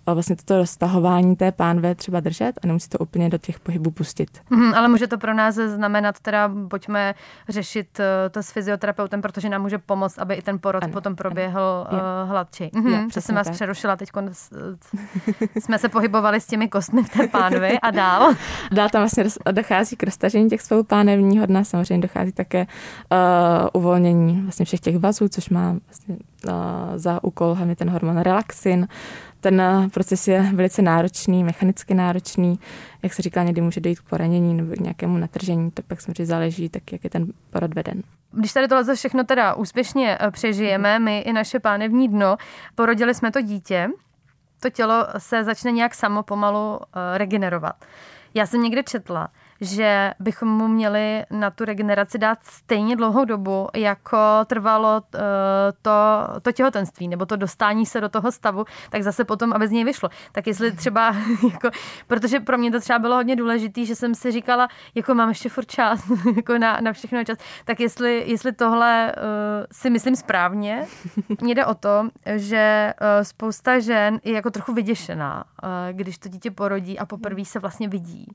vlastně 0.06 0.36
toto 0.36 0.58
roztahování 0.58 1.36
té 1.36 1.52
pánve 1.52 1.96
třeba 1.96 2.20
držet 2.20 2.60
a 2.64 2.68
nemusí 2.68 2.90
to 2.90 2.98
úplně 2.98 3.30
do 3.30 3.38
těch 3.38 3.60
pohybů 3.60 3.92
pustit. 3.92 4.42
Mm, 4.50 4.74
ale 4.74 4.88
může 4.88 5.08
to 5.08 5.18
pro 5.18 5.34
nás 5.34 5.56
znamenat 5.56 6.20
teda, 6.20 6.52
pojďme 6.68 7.16
řešit 7.50 8.00
eh, 8.00 8.30
to 8.30 8.44
s 8.44 8.52
fyzioterapeutem, 8.52 9.22
protože 9.22 9.50
nám 9.50 9.62
může 9.62 9.78
pomoct, 9.78 10.20
aby 10.20 10.34
i 10.34 10.42
ten 10.42 10.60
porod 10.60 10.84
ano, 10.84 10.94
potom 10.94 11.16
proběhl 11.16 11.88
ano. 11.90 12.02
hladší. 12.26 12.70
Mm, 12.74 13.10
to 13.10 13.22
jsem 13.22 13.36
vás 13.36 13.48
tak. 13.48 13.54
přerušila, 13.54 13.96
teď 13.96 14.10
jsme 15.60 15.80
se 15.80 15.90
pohybovali 15.90 16.42
s 16.42 16.48
těmi 16.48 16.68
kostmi 16.68 17.04
v 17.04 17.10
té 17.10 17.28
pánvi 17.28 17.80
a 17.80 17.92
dál. 17.92 18.34
dál 18.72 18.90
tam 18.90 19.02
vlastně 19.02 19.24
dochází 19.52 19.96
k 19.96 20.04
roztažení 20.04 20.50
těch 20.50 20.62
svalů 20.62 20.84
pánevního 20.84 21.46
dna, 21.46 21.64
samozřejmě 21.64 22.02
dochází 22.02 22.32
také 22.32 22.68
uh, 23.12 23.82
uvolnění 23.82 24.42
vlastně 24.42 24.66
všech 24.66 24.80
těch 24.80 24.98
vazů, 24.98 25.28
což 25.28 25.50
má 25.50 25.76
vlastně 25.88 26.16
uh, 26.48 26.54
za 26.96 27.24
úkol 27.24 27.54
hlavně 27.54 27.76
ten 27.76 27.90
hormon 27.90 28.18
relaxin, 28.18 28.88
ten 29.44 29.62
eh, 29.62 29.90
proces 29.94 30.28
je 30.28 30.42
velice 30.42 30.82
náročný, 30.82 31.44
mechanicky 31.44 31.94
náročný. 31.94 32.60
Jak 33.04 33.14
se 33.14 33.22
říká, 33.22 33.44
někdy 33.44 33.62
může 33.62 33.82
dojít 33.82 34.00
k 34.00 34.10
poranění 34.10 34.54
nebo 34.54 34.74
k 34.74 34.80
nějakému 34.80 35.18
natržení, 35.18 35.72
to 35.72 35.82
pak 35.82 36.02
samozřejmě 36.02 36.26
záleží, 36.26 36.70
tak 36.70 36.92
jak 36.92 37.04
je 37.04 37.10
ten 37.10 37.28
porod 37.50 37.74
veden. 37.74 38.04
Když 38.32 38.54
tady 38.54 38.68
tohle 38.68 38.96
všechno 38.96 39.24
teda 39.24 39.54
úspěšně 39.54 40.18
eh, 40.22 40.32
přežijeme, 40.32 41.00
my 41.00 41.20
i 41.20 41.34
naše 41.34 41.60
pánevní 41.60 42.08
dno, 42.08 42.38
porodili 42.76 43.14
jsme 43.14 43.32
to 43.32 43.42
dítě, 43.42 43.90
to 44.60 44.70
tělo 44.70 45.08
se 45.18 45.44
začne 45.44 45.72
nějak 45.72 45.96
samo 45.96 46.24
pomalu 46.24 46.80
eh, 46.82 47.18
regenerovat. 47.18 47.86
Já 48.34 48.46
jsem 48.46 48.64
někde 48.64 48.84
četla, 48.84 49.30
že 49.62 50.14
bychom 50.20 50.50
mu 50.50 50.68
měli 50.68 51.26
na 51.32 51.50
tu 51.50 51.66
regeneraci 51.66 52.18
dát 52.18 52.40
stejně 52.44 52.96
dlouhou 52.96 53.26
dobu, 53.26 53.68
jako 53.76 54.18
trvalo 54.46 55.02
eh, 55.16 55.20
to, 55.82 55.92
to 56.42 56.52
těhotenství, 56.52 57.08
nebo 57.08 57.26
to 57.26 57.36
dostání 57.36 57.86
se 57.86 58.02
do 58.02 58.10
toho 58.10 58.32
stavu, 58.32 58.66
tak 58.90 59.04
zase 59.04 59.24
potom, 59.24 59.54
aby 59.54 59.68
z 59.68 59.72
něj 59.72 59.84
vyšlo. 59.84 60.10
Tak 60.32 60.48
jestli 60.48 60.72
třeba, 60.72 61.16
jako, 61.54 61.70
protože 62.08 62.40
pro 62.40 62.58
mě 62.58 62.72
to 62.72 62.80
třeba 62.80 63.00
bylo 63.00 63.16
hodně 63.16 63.36
důležité, 63.36 63.86
že 63.86 63.96
jsem 63.96 64.16
si 64.16 64.32
říkala, 64.32 64.68
jako 64.96 65.16
mám 65.16 65.30
ještě 65.30 65.50
furt 65.50 65.72
čas, 65.72 66.12
jako 66.36 66.58
na, 66.58 66.80
na 66.82 66.94
všechno 66.94 67.24
čas, 67.24 67.38
tak 67.66 67.80
jestli, 67.80 68.24
jestli 68.28 68.52
tohle 68.52 69.14
uh, 69.18 69.22
si 69.72 69.90
myslím 69.90 70.16
správně, 70.16 70.86
mně 71.42 71.56
jde 71.56 71.66
o 71.66 71.76
to, 71.76 72.10
že 72.36 72.94
uh, 73.02 73.24
spousta 73.24 73.80
žen 73.80 74.20
je 74.24 74.34
jako 74.34 74.52
trochu 74.52 74.74
vyděšená, 74.74 75.44
uh, 75.64 75.70
když 75.92 76.18
to 76.18 76.30
dítě 76.30 76.52
porodí 76.52 77.00
a 77.00 77.06
poprvé 77.06 77.46
se 77.46 77.60
vlastně 77.60 77.88
vidí. 77.88 78.28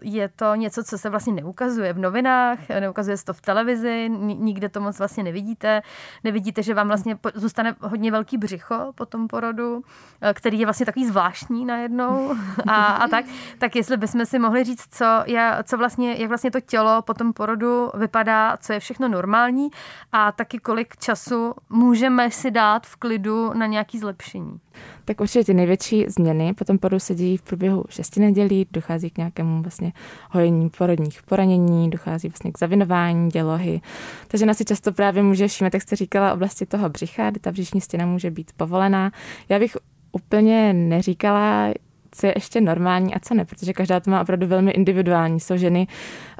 Je 0.00 0.28
to 0.28 0.54
něco, 0.58 0.84
co 0.84 0.98
se 0.98 1.10
vlastně 1.10 1.32
neukazuje 1.32 1.92
v 1.92 1.98
novinách, 1.98 2.58
neukazuje 2.80 3.16
se 3.16 3.24
to 3.24 3.32
v 3.32 3.40
televizi, 3.40 4.08
nikde 4.18 4.68
to 4.68 4.80
moc 4.80 4.98
vlastně 4.98 5.22
nevidíte. 5.22 5.82
Nevidíte, 6.24 6.62
že 6.62 6.74
vám 6.74 6.88
vlastně 6.88 7.18
zůstane 7.34 7.76
hodně 7.80 8.10
velký 8.10 8.38
břicho 8.38 8.92
po 8.94 9.06
tom 9.06 9.28
porodu, 9.28 9.82
eh, 10.20 10.34
který 10.34 10.58
je 10.58 10.66
vlastně 10.66 10.86
takový 10.86 11.06
zvláštní 11.06 11.64
najednou 11.64 12.34
a, 12.66 12.84
a 12.84 13.08
tak. 13.08 13.24
Tak 13.58 13.76
jestli 13.76 13.96
bychom 13.96 14.26
si 14.26 14.38
mohli 14.38 14.64
říct, 14.64 14.86
co, 14.90 15.04
je, 15.26 15.52
co 15.62 15.78
vlastně, 15.78 16.14
jak 16.18 16.28
vlastně 16.28 16.50
to 16.50 16.60
tělo 16.60 17.02
po 17.02 17.14
tom 17.14 17.32
porodu 17.32 17.90
vypadá, 17.94 18.56
co 18.56 18.72
je 18.72 18.80
všechno 18.80 19.08
normální 19.08 19.68
a 20.12 20.32
taky 20.32 20.58
kolik 20.58 20.96
času 20.96 21.54
můžeme 21.70 22.30
si 22.30 22.50
dát 22.50 22.86
v 22.86 22.96
klidu 22.96 23.52
na 23.54 23.66
nějaký 23.66 23.98
zlepšení. 23.98 24.60
Tak 25.04 25.20
určitě 25.20 25.44
ty 25.44 25.54
největší 25.54 26.04
změny 26.08 26.54
potom 26.54 26.78
porodu 26.78 27.00
se 27.00 27.14
dějí 27.14 27.36
v 27.36 27.42
průběhu 27.42 27.84
šesti 27.88 28.20
nedělí, 28.20 28.66
dochází 28.70 29.10
k 29.10 29.18
nějakému 29.18 29.62
vlastně 29.62 29.92
hojení 30.30 30.47
porodních 30.78 31.22
poranění, 31.22 31.90
dochází 31.90 32.28
vlastně 32.28 32.52
k 32.52 32.58
zavinování 32.58 33.30
dělohy. 33.30 33.80
Takže 34.28 34.46
na 34.46 34.54
si 34.54 34.64
často 34.64 34.92
právě 34.92 35.22
může 35.22 35.48
všímat, 35.48 35.74
jak 35.74 35.82
jste 35.82 35.96
říkala, 35.96 36.32
oblasti 36.32 36.66
toho 36.66 36.88
břicha, 36.88 37.30
kde 37.30 37.40
ta 37.40 37.52
břišní 37.52 37.80
stěna 37.80 38.06
může 38.06 38.30
být 38.30 38.50
povolená. 38.56 39.12
Já 39.48 39.58
bych 39.58 39.76
úplně 40.12 40.72
neříkala, 40.72 41.72
co 42.10 42.26
je 42.26 42.32
ještě 42.36 42.60
normální 42.60 43.14
a 43.14 43.18
co 43.18 43.34
ne, 43.34 43.44
protože 43.44 43.72
každá 43.72 44.00
to 44.00 44.10
má 44.10 44.20
opravdu 44.20 44.46
velmi 44.46 44.70
individuální. 44.70 45.40
Jsou 45.40 45.56
ženy, 45.56 45.86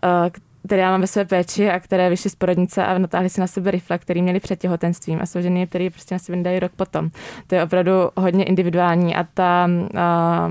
eh, 0.05 0.31
které 0.69 0.83
já 0.83 0.91
mám 0.91 1.01
ve 1.01 1.07
své 1.07 1.25
péči 1.25 1.71
a 1.71 1.81
které 1.81 2.11
vyšly 2.11 2.31
z 2.31 2.35
porodnice 2.35 2.85
a 2.87 2.99
natáhly 2.99 3.31
si 3.31 3.41
na 3.41 3.47
sebe 3.47 3.71
rifle, 3.71 3.99
který 3.99 4.23
měli 4.23 4.41
před 4.41 4.61
těhotenstvím 4.61 5.19
a 5.23 5.27
jsou 5.27 5.41
ženy, 5.41 5.67
které 5.67 5.91
prostě 5.91 6.15
na 6.15 6.19
sebe 6.19 6.43
dají 6.43 6.61
rok 6.61 6.73
potom. 6.77 7.11
To 7.47 7.55
je 7.55 7.65
opravdu 7.65 7.93
hodně 8.17 8.45
individuální 8.45 9.17
a 9.17 9.25
ta 9.35 9.69
a, 9.97 10.51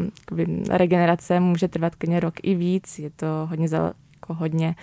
regenerace 0.70 1.40
může 1.40 1.68
trvat 1.68 1.96
klidně 1.96 2.20
rok 2.20 2.34
i 2.44 2.56
víc. 2.56 3.00
Je 3.00 3.10
to 3.10 3.28
hodně 3.50 3.68
za, 3.68 3.94
jako 4.14 4.34
hodně 4.34 4.76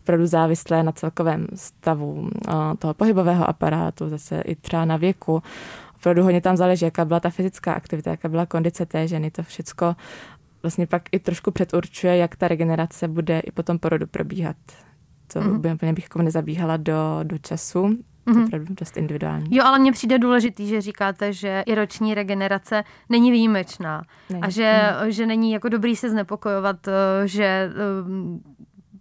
opravdu 0.00 0.26
závislé 0.26 0.82
na 0.82 0.92
celkovém 0.92 1.46
stavu 1.54 2.28
a, 2.48 2.74
toho 2.78 2.94
pohybového 2.94 3.48
aparátu, 3.48 4.08
zase 4.08 4.40
i 4.40 4.56
třeba 4.56 4.84
na 4.84 4.96
věku. 4.96 5.42
Opravdu 5.96 6.22
hodně 6.22 6.40
tam 6.40 6.56
záleží, 6.56 6.84
jaká 6.84 7.04
byla 7.04 7.20
ta 7.20 7.30
fyzická 7.30 7.72
aktivita, 7.72 8.10
jaká 8.10 8.28
byla 8.28 8.46
kondice 8.46 8.86
té 8.86 9.08
ženy, 9.08 9.30
to 9.30 9.42
všechno 9.42 9.96
vlastně 10.62 10.86
pak 10.86 11.02
i 11.12 11.18
trošku 11.18 11.50
předurčuje, 11.50 12.16
jak 12.16 12.36
ta 12.36 12.48
regenerace 12.48 13.08
bude 13.08 13.40
i 13.40 13.52
po 13.52 13.62
tom 13.62 13.78
porodu 13.78 14.06
probíhat. 14.06 14.56
To 15.32 15.40
mm-hmm. 15.40 15.58
by 15.58 15.72
úplně 15.72 15.92
bych 15.92 16.04
jako 16.04 16.22
nezabíhala 16.22 16.76
do, 16.76 17.20
do 17.22 17.38
času, 17.38 17.78
mm-hmm. 17.78 17.96
to 18.24 18.30
je 18.30 18.36
mhm. 18.36 18.44
opravdu 18.44 18.74
dost 18.80 18.96
individuální. 18.96 19.56
Jo, 19.56 19.64
ale 19.64 19.78
mně 19.78 19.92
přijde 19.92 20.18
důležitý, 20.18 20.66
že 20.66 20.80
říkáte, 20.80 21.32
že 21.32 21.62
i 21.66 21.74
roční 21.74 22.14
regenerace 22.14 22.84
není 23.08 23.30
výjimečná 23.30 24.02
není. 24.30 24.42
a 24.42 24.50
že, 24.50 24.82
mm. 25.04 25.10
že 25.10 25.26
není 25.26 25.52
jako 25.52 25.68
dobrý 25.68 25.96
se 25.96 26.10
znepokojovat, 26.10 26.88
eh, 26.88 26.92
že 27.28 27.44
eh, 27.44 27.70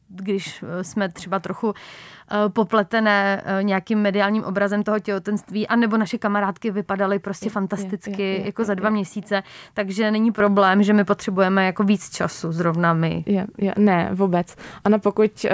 když 0.09 0.63
jsme 0.81 1.09
třeba 1.09 1.39
trochu 1.39 1.73
Eh, 1.73 2.20
popletené 2.49 3.43
eh, 3.45 3.63
nějakým 3.63 3.99
mediálním 3.99 4.43
obrazem 4.43 4.83
toho 4.83 4.99
těhotenství, 4.99 5.67
anebo 5.67 5.97
naše 5.97 6.17
kamarádky 6.17 6.71
vypadaly 6.71 7.19
prostě 7.19 7.45
je, 7.45 7.51
fantasticky 7.51 8.21
je, 8.21 8.27
je, 8.27 8.45
jako 8.45 8.61
je, 8.61 8.65
za 8.65 8.73
dva 8.73 8.87
je. 8.87 8.93
měsíce, 8.93 9.43
takže 9.73 10.11
není 10.11 10.31
problém, 10.31 10.83
že 10.83 10.93
my 10.93 11.03
potřebujeme 11.03 11.65
jako 11.65 11.83
víc 11.83 12.09
času, 12.09 12.51
zrovna 12.51 12.93
my. 12.93 13.23
Je, 13.27 13.47
je, 13.57 13.73
ne, 13.77 14.09
vůbec. 14.13 14.55
Ano, 14.83 14.99
pokud 14.99 15.45
uh, 15.45 15.51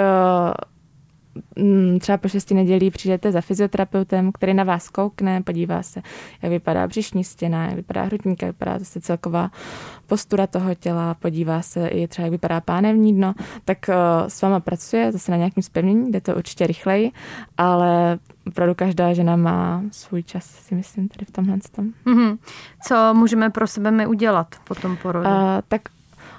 třeba 2.00 2.18
po 2.18 2.28
šesti 2.28 2.54
nedělí 2.54 2.90
přijdete 2.90 3.32
za 3.32 3.40
fyzioterapeutem, 3.40 4.32
který 4.32 4.54
na 4.54 4.64
vás 4.64 4.88
koukne, 4.88 5.42
podívá 5.42 5.82
se, 5.82 6.02
jak 6.42 6.52
vypadá 6.52 6.86
břišní 6.86 7.24
stěna, 7.24 7.66
jak 7.66 7.74
vypadá 7.74 8.02
hrudník, 8.02 8.42
jak 8.42 8.48
vypadá 8.52 8.78
zase 8.78 9.00
celková 9.00 9.50
postura 10.06 10.46
toho 10.46 10.74
těla, 10.74 11.14
podívá 11.14 11.62
se 11.62 11.88
i 11.88 12.08
třeba, 12.08 12.24
jak 12.24 12.32
vypadá 12.32 12.60
pánevní 12.60 13.14
dno, 13.14 13.34
tak 13.64 13.78
uh, 13.88 13.94
s 14.28 14.42
váma 14.42 14.60
pracuje 14.60 15.12
zase 15.12 15.30
na 15.30 15.36
nějakém 15.36 15.62
zpevnění, 15.62 16.12
jde 16.12 16.20
to 16.20 16.36
určitě 16.36 16.66
rychleji, 16.66 17.12
ale 17.58 18.18
opravdu 18.46 18.74
každá 18.74 19.12
žena 19.12 19.36
má 19.36 19.82
svůj 19.90 20.22
čas, 20.22 20.44
si 20.44 20.74
myslím, 20.74 21.08
tady 21.08 21.24
v 21.24 21.30
tomhle 21.30 21.58
tom. 21.76 21.92
Mm-hmm. 22.06 22.38
Co 22.82 23.14
můžeme 23.14 23.50
pro 23.50 23.66
sebe 23.66 23.90
my 23.90 24.06
udělat 24.06 24.54
po 24.68 24.74
tom 24.74 24.96
porodu? 24.96 25.28
Uh, 25.28 25.34
tak 25.68 25.82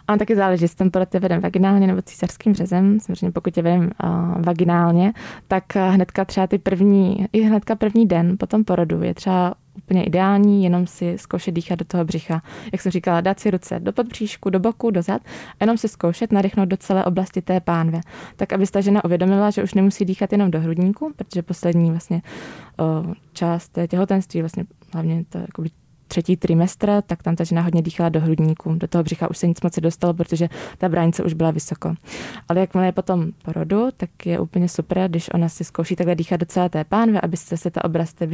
a 0.09 0.17
taky 0.17 0.35
záleží, 0.35 0.63
jestli 0.63 0.77
ten 0.77 0.91
porod 0.91 1.13
je 1.13 1.19
veden 1.19 1.41
vaginálně 1.41 1.87
nebo 1.87 2.01
císařským 2.01 2.53
řezem. 2.53 2.99
Samozřejmě 2.99 3.31
pokud 3.31 3.57
je 3.57 3.63
veden 3.63 3.91
uh, 4.03 4.09
vaginálně, 4.41 5.13
tak 5.47 5.75
hnedka 5.75 6.25
třeba 6.25 6.47
ty 6.47 6.57
první, 6.57 7.25
i 7.33 7.41
hnedka 7.41 7.75
první 7.75 8.05
den 8.05 8.37
po 8.37 8.47
tom 8.47 8.63
porodu 8.63 9.03
je 9.03 9.13
třeba 9.13 9.53
úplně 9.77 10.03
ideální, 10.03 10.63
jenom 10.63 10.87
si 10.87 11.17
zkoušet 11.17 11.51
dýchat 11.51 11.79
do 11.79 11.85
toho 11.85 12.05
břicha. 12.05 12.41
Jak 12.71 12.81
jsem 12.81 12.91
říkala, 12.91 13.21
dát 13.21 13.39
si 13.39 13.51
ruce 13.51 13.79
do 13.79 13.91
podbříšku, 13.91 14.49
do 14.49 14.59
boku, 14.59 14.91
do 14.91 15.01
zad 15.01 15.21
jenom 15.61 15.77
si 15.77 15.87
zkoušet 15.87 16.31
nadechnout 16.31 16.69
do 16.69 16.77
celé 16.77 17.05
oblasti 17.05 17.41
té 17.41 17.59
pánve. 17.59 18.01
Tak, 18.35 18.53
aby 18.53 18.67
ta 18.67 18.81
žena 18.81 19.05
uvědomila, 19.05 19.49
že 19.49 19.63
už 19.63 19.73
nemusí 19.73 20.05
dýchat 20.05 20.31
jenom 20.31 20.51
do 20.51 20.59
hrudníku, 20.59 21.13
protože 21.15 21.41
poslední 21.41 21.91
vlastně 21.91 22.21
o, 22.79 23.13
část 23.33 23.69
té 23.69 23.87
těhotenství, 23.87 24.41
vlastně 24.41 24.65
hlavně 24.93 25.25
to 25.29 25.37
jakoby 25.37 25.69
třetí 26.09 26.37
trimestr, 26.37 27.01
tak 27.07 27.23
tam 27.23 27.35
ta 27.35 27.43
žena 27.43 27.61
hodně 27.61 27.81
dýchala 27.81 28.09
do 28.09 28.19
hrudníku. 28.21 28.73
Do 28.73 28.87
toho 28.87 29.03
břicha 29.03 29.29
už 29.29 29.37
se 29.37 29.47
nic 29.47 29.61
moc 29.61 29.75
nedostalo, 29.75 30.13
protože 30.13 30.49
ta 30.77 30.89
bránice 30.89 31.23
už 31.23 31.33
byla 31.33 31.51
vysoko. 31.51 31.93
Ale 32.49 32.59
jakmile 32.59 32.85
je 32.85 32.91
potom 32.91 33.27
porodu, 33.43 33.89
tak 33.97 34.25
je 34.25 34.39
úplně 34.39 34.69
super, 34.69 35.09
když 35.09 35.29
ona 35.33 35.49
si 35.49 35.63
zkouší 35.63 35.95
takhle 35.95 36.15
dýchat 36.15 36.39
do 36.39 36.45
celé 36.45 36.69
té 36.69 36.83
pánve, 36.83 37.21
aby 37.21 37.37
se, 37.37 37.57
se 37.57 37.71
ta, 37.71 37.83
oblast 37.83 38.13
té, 38.13 38.27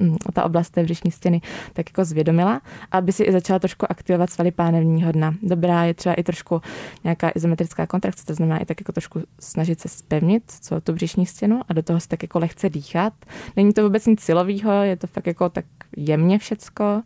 mm, 0.00 0.16
ta 0.32 0.44
oblast 0.44 0.70
té 0.70 0.82
břišní 0.82 1.10
stěny 1.10 1.40
tak 1.72 1.88
jako 1.88 2.04
zvědomila 2.04 2.60
aby 2.90 3.12
si 3.12 3.22
i 3.22 3.32
začala 3.32 3.58
trošku 3.58 3.86
aktivovat 3.90 4.30
svaly 4.30 4.50
pánevního 4.50 5.12
dna. 5.12 5.34
Dobrá 5.42 5.84
je 5.84 5.94
třeba 5.94 6.14
i 6.14 6.22
trošku 6.22 6.62
nějaká 7.04 7.30
izometrická 7.34 7.86
kontrakce, 7.86 8.26
to 8.26 8.34
znamená 8.34 8.58
i 8.58 8.64
tak 8.64 8.80
jako 8.80 8.92
trošku 8.92 9.22
snažit 9.40 9.80
se 9.80 9.88
spevnit 9.88 10.42
co 10.60 10.80
tu 10.80 10.92
břišní 10.92 11.26
stěnu 11.26 11.60
a 11.68 11.72
do 11.72 11.82
toho 11.82 12.00
si 12.00 12.08
tak 12.08 12.22
jako 12.22 12.38
lehce 12.38 12.70
dýchat. 12.70 13.12
Není 13.56 13.72
to 13.72 13.82
vůbec 13.82 14.06
nic 14.06 14.20
silového, 14.20 14.72
je 14.82 14.96
to 14.96 15.06
fakt 15.06 15.26
jako 15.26 15.48
tak 15.48 15.64
jemně 15.96 16.38
všecko 16.38 17.02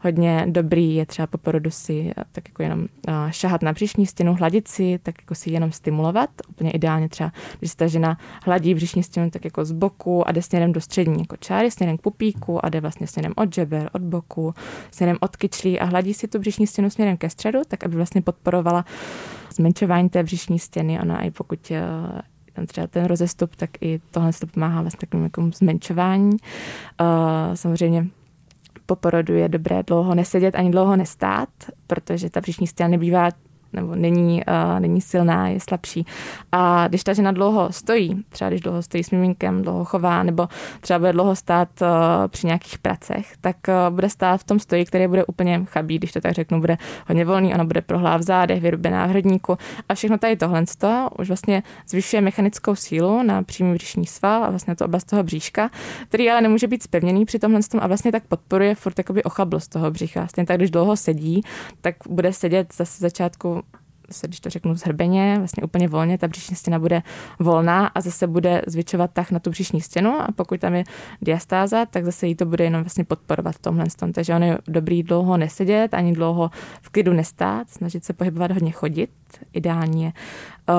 hodně 0.00 0.46
dobrý 0.48 0.94
je 0.94 1.06
třeba 1.06 1.26
po 1.26 1.38
porodu 1.38 1.70
si 1.70 2.12
tak 2.32 2.48
jako 2.48 2.62
jenom 2.62 2.86
šahat 3.30 3.62
na 3.62 3.72
břišní 3.72 4.06
stěnu, 4.06 4.34
hladit 4.34 4.68
si, 4.68 4.98
tak 5.02 5.14
jako 5.22 5.34
si 5.34 5.50
jenom 5.50 5.72
stimulovat. 5.72 6.30
Úplně 6.48 6.70
ideálně 6.70 7.08
třeba, 7.08 7.32
když 7.58 7.74
ta 7.74 7.86
žena 7.86 8.18
hladí 8.44 8.74
břišní 8.74 9.02
stěnu 9.02 9.30
tak 9.30 9.44
jako 9.44 9.64
z 9.64 9.72
boku 9.72 10.28
a 10.28 10.32
jde 10.32 10.42
směrem 10.42 10.72
do 10.72 10.80
střední 10.80 11.18
jako 11.18 11.36
čáry, 11.36 11.70
směrem 11.70 11.98
k 11.98 12.00
pupíku 12.00 12.64
a 12.64 12.68
jde 12.68 12.80
vlastně 12.80 13.06
směrem 13.06 13.32
od 13.36 13.54
žeber, 13.54 13.90
od 13.92 14.02
boku, 14.02 14.54
směrem 14.90 15.16
od 15.20 15.36
kyčlí 15.36 15.80
a 15.80 15.84
hladí 15.84 16.14
si 16.14 16.28
tu 16.28 16.38
břišní 16.38 16.66
stěnu 16.66 16.90
směrem 16.90 17.16
ke 17.16 17.30
středu, 17.30 17.60
tak 17.68 17.84
aby 17.84 17.96
vlastně 17.96 18.22
podporovala 18.22 18.84
zmenšování 19.54 20.08
té 20.08 20.22
břišní 20.22 20.58
stěny. 20.58 21.00
Ona 21.00 21.22
i 21.22 21.30
pokud 21.30 21.70
eh, 21.70 21.82
tam 22.52 22.66
třeba 22.66 22.86
ten 22.86 23.04
rozestup, 23.04 23.56
tak 23.56 23.70
i 23.80 24.00
tohle 24.10 24.32
to 24.32 24.46
pomáhá 24.46 24.80
vlastně 24.80 25.06
takovým 25.06 25.24
jako 25.24 25.50
zmenšování. 25.54 26.30
Uh, 26.30 27.06
samozřejmě 27.54 28.06
po 28.90 28.96
porodu 28.96 29.34
je 29.34 29.48
dobré 29.48 29.82
dlouho 29.82 30.14
nesedět 30.14 30.54
ani 30.54 30.70
dlouho 30.70 30.96
nestát, 30.96 31.48
protože 31.86 32.30
ta 32.30 32.40
břišní 32.40 32.66
stěna 32.66 32.88
nebývá 32.88 33.28
nebo 33.72 33.94
není, 33.94 34.42
uh, 34.48 34.80
není 34.80 35.00
silná, 35.00 35.48
je 35.48 35.60
slabší. 35.60 36.06
A 36.52 36.88
když 36.88 37.04
ta 37.04 37.12
žena 37.12 37.32
dlouho 37.32 37.72
stojí, 37.72 38.24
třeba 38.28 38.48
když 38.50 38.60
dlouho 38.60 38.82
stojí 38.82 39.04
s 39.04 39.10
miminkem, 39.10 39.62
dlouho 39.62 39.84
chová, 39.84 40.22
nebo 40.22 40.48
třeba 40.80 40.98
bude 40.98 41.12
dlouho 41.12 41.36
stát 41.36 41.68
uh, 41.82 41.88
při 42.28 42.46
nějakých 42.46 42.78
pracech, 42.78 43.34
tak 43.40 43.56
uh, 43.68 43.94
bude 43.94 44.08
stát 44.08 44.40
v 44.40 44.44
tom 44.44 44.58
stoji, 44.58 44.84
který 44.84 45.08
bude 45.08 45.24
úplně 45.24 45.64
chabý, 45.64 45.98
když 45.98 46.12
to 46.12 46.20
tak 46.20 46.32
řeknu, 46.32 46.60
bude 46.60 46.78
hodně 47.08 47.24
volný, 47.24 47.54
ona 47.54 47.64
bude 47.64 47.80
prohlá 47.80 48.16
v 48.16 48.22
zádech, 48.22 48.62
vyrubená 48.62 49.06
v 49.06 49.10
hrdníku 49.10 49.58
a 49.88 49.94
všechno 49.94 50.18
tady 50.18 50.36
tohle 50.36 50.64
už 51.18 51.28
vlastně 51.28 51.62
zvyšuje 51.88 52.22
mechanickou 52.22 52.74
sílu 52.74 53.22
na 53.22 53.42
přímý 53.42 53.74
břišní 53.74 54.06
sval 54.06 54.44
a 54.44 54.50
vlastně 54.50 54.76
to 54.76 54.84
oblast 54.84 55.04
toho 55.04 55.22
bříška, 55.22 55.70
který 56.08 56.30
ale 56.30 56.40
nemůže 56.40 56.66
být 56.66 56.82
spevněný 56.82 57.24
při 57.24 57.38
tomhle 57.38 57.60
a 57.80 57.86
vlastně 57.86 58.12
tak 58.12 58.22
podporuje 58.24 58.74
furt 58.74 58.94
ochablost 59.24 59.70
toho 59.70 59.90
břicha. 59.90 60.26
Stejně 60.26 60.46
tak, 60.46 60.56
když 60.56 60.70
dlouho 60.70 60.96
sedí, 60.96 61.42
tak 61.80 61.94
bude 62.08 62.32
sedět 62.32 62.74
zase 62.74 63.00
začátku 63.00 63.59
se, 64.12 64.26
když 64.26 64.40
to 64.40 64.50
řeknu 64.50 64.74
zhrbeně, 64.74 65.34
vlastně 65.38 65.62
úplně 65.62 65.88
volně, 65.88 66.18
ta 66.18 66.28
břišní 66.28 66.56
stěna 66.56 66.78
bude 66.78 67.02
volná 67.38 67.86
a 67.86 68.00
zase 68.00 68.26
bude 68.26 68.62
zvětšovat 68.66 69.10
tah 69.12 69.30
na 69.30 69.38
tu 69.38 69.50
břišní 69.50 69.80
stěnu 69.80 70.20
a 70.20 70.28
pokud 70.36 70.60
tam 70.60 70.74
je 70.74 70.84
diastáza, 71.22 71.86
tak 71.86 72.04
zase 72.04 72.26
jí 72.26 72.34
to 72.34 72.46
bude 72.46 72.64
jenom 72.64 72.82
vlastně 72.82 73.04
podporovat 73.04 73.54
v 73.54 73.58
tomhle 73.58 73.84
tom. 73.96 74.12
Takže 74.12 74.34
on 74.34 74.42
je 74.42 74.58
dobrý 74.68 75.02
dlouho 75.02 75.36
nesedět, 75.36 75.94
ani 75.94 76.12
dlouho 76.12 76.50
v 76.82 76.90
klidu 76.90 77.12
nestát, 77.12 77.70
snažit 77.70 78.04
se 78.04 78.12
pohybovat 78.12 78.50
hodně 78.50 78.70
chodit. 78.70 79.10
Ideálně 79.52 80.12
uh, 80.68 80.74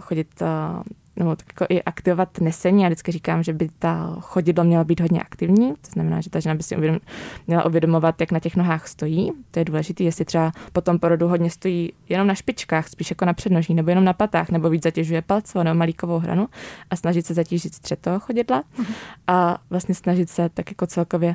chodit 0.00 0.28
uh, 0.42 0.82
nebo 1.22 1.36
tak 1.36 1.46
jako 1.48 1.66
i 1.68 1.82
aktivovat 1.82 2.40
nesení. 2.40 2.82
Já 2.82 2.88
vždycky 2.88 3.12
říkám, 3.12 3.42
že 3.42 3.52
by 3.52 3.68
ta 3.78 4.16
chodidlo 4.20 4.64
měla 4.64 4.84
být 4.84 5.00
hodně 5.00 5.20
aktivní, 5.20 5.72
to 5.72 5.90
znamená, 5.92 6.20
že 6.20 6.30
ta 6.30 6.40
žena 6.40 6.54
by 6.54 6.62
si 6.62 6.76
uvědom, 6.76 6.98
měla 7.46 7.64
uvědomovat, 7.64 8.20
jak 8.20 8.32
na 8.32 8.40
těch 8.40 8.56
nohách 8.56 8.88
stojí. 8.88 9.32
To 9.50 9.58
je 9.58 9.64
důležité, 9.64 10.04
jestli 10.04 10.24
třeba 10.24 10.52
po 10.72 10.80
tom 10.80 10.98
porodu 10.98 11.28
hodně 11.28 11.50
stojí 11.50 11.92
jenom 12.08 12.26
na 12.26 12.34
špičkách, 12.34 12.88
spíš 12.88 13.10
jako 13.10 13.24
na 13.24 13.32
přednoží, 13.32 13.74
nebo 13.74 13.90
jenom 13.90 14.04
na 14.04 14.12
patách, 14.12 14.50
nebo 14.50 14.70
víc 14.70 14.82
zatěžuje 14.82 15.22
palcovou 15.22 15.64
nebo 15.64 15.78
malíkovou 15.78 16.18
hranu 16.18 16.48
a 16.90 16.96
snažit 16.96 17.26
se 17.26 17.34
zatížit 17.34 17.74
střed 17.74 17.98
toho 18.00 18.20
chodidla 18.20 18.62
mhm. 18.78 18.94
a 19.26 19.58
vlastně 19.70 19.94
snažit 19.94 20.30
se 20.30 20.48
tak 20.48 20.70
jako 20.70 20.86
celkově 20.86 21.34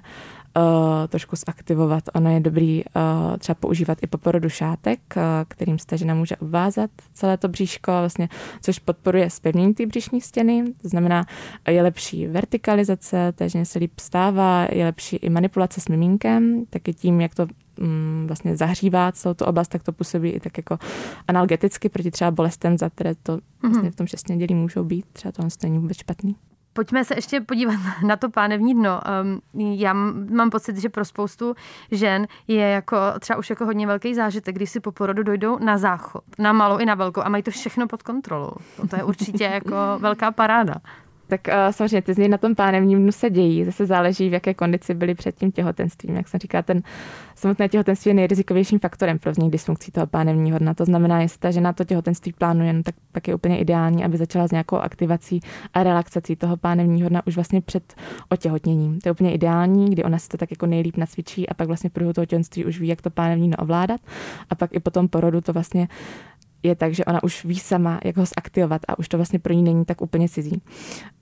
uh, 0.57 0.63
trošku 1.07 1.35
zaktivovat. 1.35 2.03
Ono 2.13 2.29
je 2.33 2.39
dobrý 2.39 2.83
uh, 2.85 3.37
třeba 3.37 3.55
používat 3.55 3.97
i 4.01 4.07
po 4.07 4.17
porodu 4.17 4.49
šátek, 4.49 4.99
uh, 5.15 5.23
kterým 5.47 5.79
se 5.79 5.97
žena 5.97 6.13
může 6.13 6.35
obvázat 6.35 6.89
celé 7.13 7.37
to 7.37 7.47
bříško, 7.47 7.91
vlastně, 7.91 8.29
což 8.61 8.79
podporuje 8.79 9.29
zpevnění 9.29 9.73
té 9.73 9.85
břišní 9.85 10.21
stěny. 10.21 10.63
To 10.81 10.89
znamená, 10.89 11.25
je 11.69 11.81
lepší 11.81 12.27
vertikalizace, 12.27 13.33
takže 13.35 13.65
se 13.65 13.79
líp 13.79 13.99
stává, 13.99 14.67
je 14.71 14.85
lepší 14.85 15.15
i 15.15 15.29
manipulace 15.29 15.81
s 15.81 15.87
miminkem, 15.87 16.65
taky 16.69 16.93
tím, 16.93 17.21
jak 17.21 17.35
to 17.35 17.47
um, 17.81 18.23
vlastně 18.27 18.57
zahřívá 18.57 19.11
celou 19.11 19.33
tu 19.33 19.45
oblast, 19.45 19.67
tak 19.67 19.83
to 19.83 19.91
působí 19.91 20.29
i 20.29 20.39
tak 20.39 20.57
jako 20.57 20.77
analgeticky 21.27 21.89
proti 21.89 22.11
třeba 22.11 22.31
bolestem, 22.31 22.77
za 22.77 22.89
které 22.89 23.15
to 23.15 23.39
vlastně 23.61 23.81
mhm. 23.81 23.91
v 23.91 23.95
tom 23.95 24.07
šestně 24.07 24.37
dělí 24.37 24.55
můžou 24.55 24.83
být. 24.83 25.05
Třeba 25.13 25.31
to 25.31 25.43
není 25.63 25.79
vůbec 25.79 25.97
špatný. 25.97 26.35
Pojďme 26.77 27.05
se 27.05 27.15
ještě 27.15 27.41
podívat 27.41 27.75
na 28.03 28.15
to 28.15 28.29
pánevní 28.29 28.73
dno. 28.73 29.01
Já 29.53 29.93
mám 29.93 30.49
pocit, 30.49 30.77
že 30.77 30.89
pro 30.89 31.05
spoustu 31.05 31.55
žen 31.91 32.27
je 32.47 32.69
jako 32.69 32.97
třeba 33.19 33.39
už 33.39 33.49
jako 33.49 33.65
hodně 33.65 33.87
velký 33.87 34.15
zážitek, 34.15 34.55
když 34.55 34.69
si 34.69 34.79
po 34.79 34.91
porodu 34.91 35.23
dojdou 35.23 35.59
na 35.59 35.77
záchod, 35.77 36.23
na 36.39 36.53
malou 36.53 36.77
i 36.77 36.85
na 36.85 36.95
velkou 36.95 37.21
a 37.21 37.29
mají 37.29 37.43
to 37.43 37.51
všechno 37.51 37.87
pod 37.87 38.03
kontrolou. 38.03 38.51
To 38.89 38.95
je 38.95 39.03
určitě 39.03 39.43
jako 39.43 39.75
velká 39.97 40.31
paráda. 40.31 40.75
Tak 41.27 41.47
uh, 41.47 41.53
samozřejmě 41.71 42.01
ty 42.01 42.13
změny 42.13 42.29
na 42.29 42.37
tom 42.37 42.55
pánevním 42.55 43.01
dnu 43.01 43.11
se 43.11 43.29
dějí. 43.29 43.65
Zase 43.65 43.85
záleží, 43.85 44.29
v 44.29 44.33
jaké 44.33 44.53
kondici 44.53 44.93
byli 44.93 45.15
před 45.15 45.35
tím 45.35 45.51
těhotenstvím. 45.51 46.15
Jak 46.15 46.27
jsem 46.27 46.39
říká, 46.39 46.61
ten 46.61 46.81
samotné 47.35 47.69
těhotenství 47.69 48.09
je 48.09 48.13
nejrizikovějším 48.13 48.79
faktorem 48.79 49.19
pro 49.19 49.31
vznik 49.31 49.51
dysfunkcí 49.51 49.91
toho 49.91 50.07
pánevního 50.07 50.59
dna. 50.59 50.73
To 50.73 50.85
znamená, 50.85 51.21
jestli 51.21 51.39
ta 51.39 51.51
žena 51.51 51.73
to 51.73 51.83
těhotenství 51.83 52.33
plánuje, 52.33 52.73
no, 52.73 52.83
tak 52.83 52.95
pak 53.11 53.27
je 53.27 53.35
úplně 53.35 53.59
ideální, 53.59 54.05
aby 54.05 54.17
začala 54.17 54.47
s 54.47 54.51
nějakou 54.51 54.75
aktivací 54.75 55.39
a 55.73 55.83
relaxací 55.83 56.35
toho 56.35 56.57
pánevního 56.57 57.09
dna 57.09 57.27
už 57.27 57.35
vlastně 57.35 57.61
před 57.61 57.93
otěhotněním. 58.29 58.99
To 58.99 59.09
je 59.09 59.11
úplně 59.11 59.33
ideální, 59.33 59.89
kdy 59.89 60.03
ona 60.03 60.19
si 60.19 60.29
to 60.29 60.37
tak 60.37 60.51
jako 60.51 60.65
nejlíp 60.65 60.97
nacvičí 60.97 61.49
a 61.49 61.53
pak 61.53 61.67
vlastně 61.67 61.89
v 61.89 61.93
průběhu 61.93 62.13
toho 62.13 62.25
těhotenství 62.25 62.65
už 62.65 62.79
ví, 62.79 62.87
jak 62.87 63.01
to 63.01 63.09
pánevní 63.09 63.47
dno 63.47 63.57
ovládat. 63.59 64.01
A 64.49 64.55
pak 64.55 64.73
i 64.73 64.79
po 64.79 64.91
tom 64.91 65.07
porodu 65.07 65.41
to 65.41 65.53
vlastně 65.53 65.87
je 66.63 66.75
tak, 66.75 66.93
že 66.93 67.05
ona 67.05 67.23
už 67.23 67.45
ví 67.45 67.59
sama, 67.59 67.99
jak 68.03 68.17
ho 68.17 68.25
zaktivovat 68.25 68.81
a 68.87 68.99
už 68.99 69.07
to 69.07 69.17
vlastně 69.17 69.39
pro 69.39 69.53
ní 69.53 69.63
není 69.63 69.85
tak 69.85 70.01
úplně 70.01 70.29
cizí. 70.29 70.61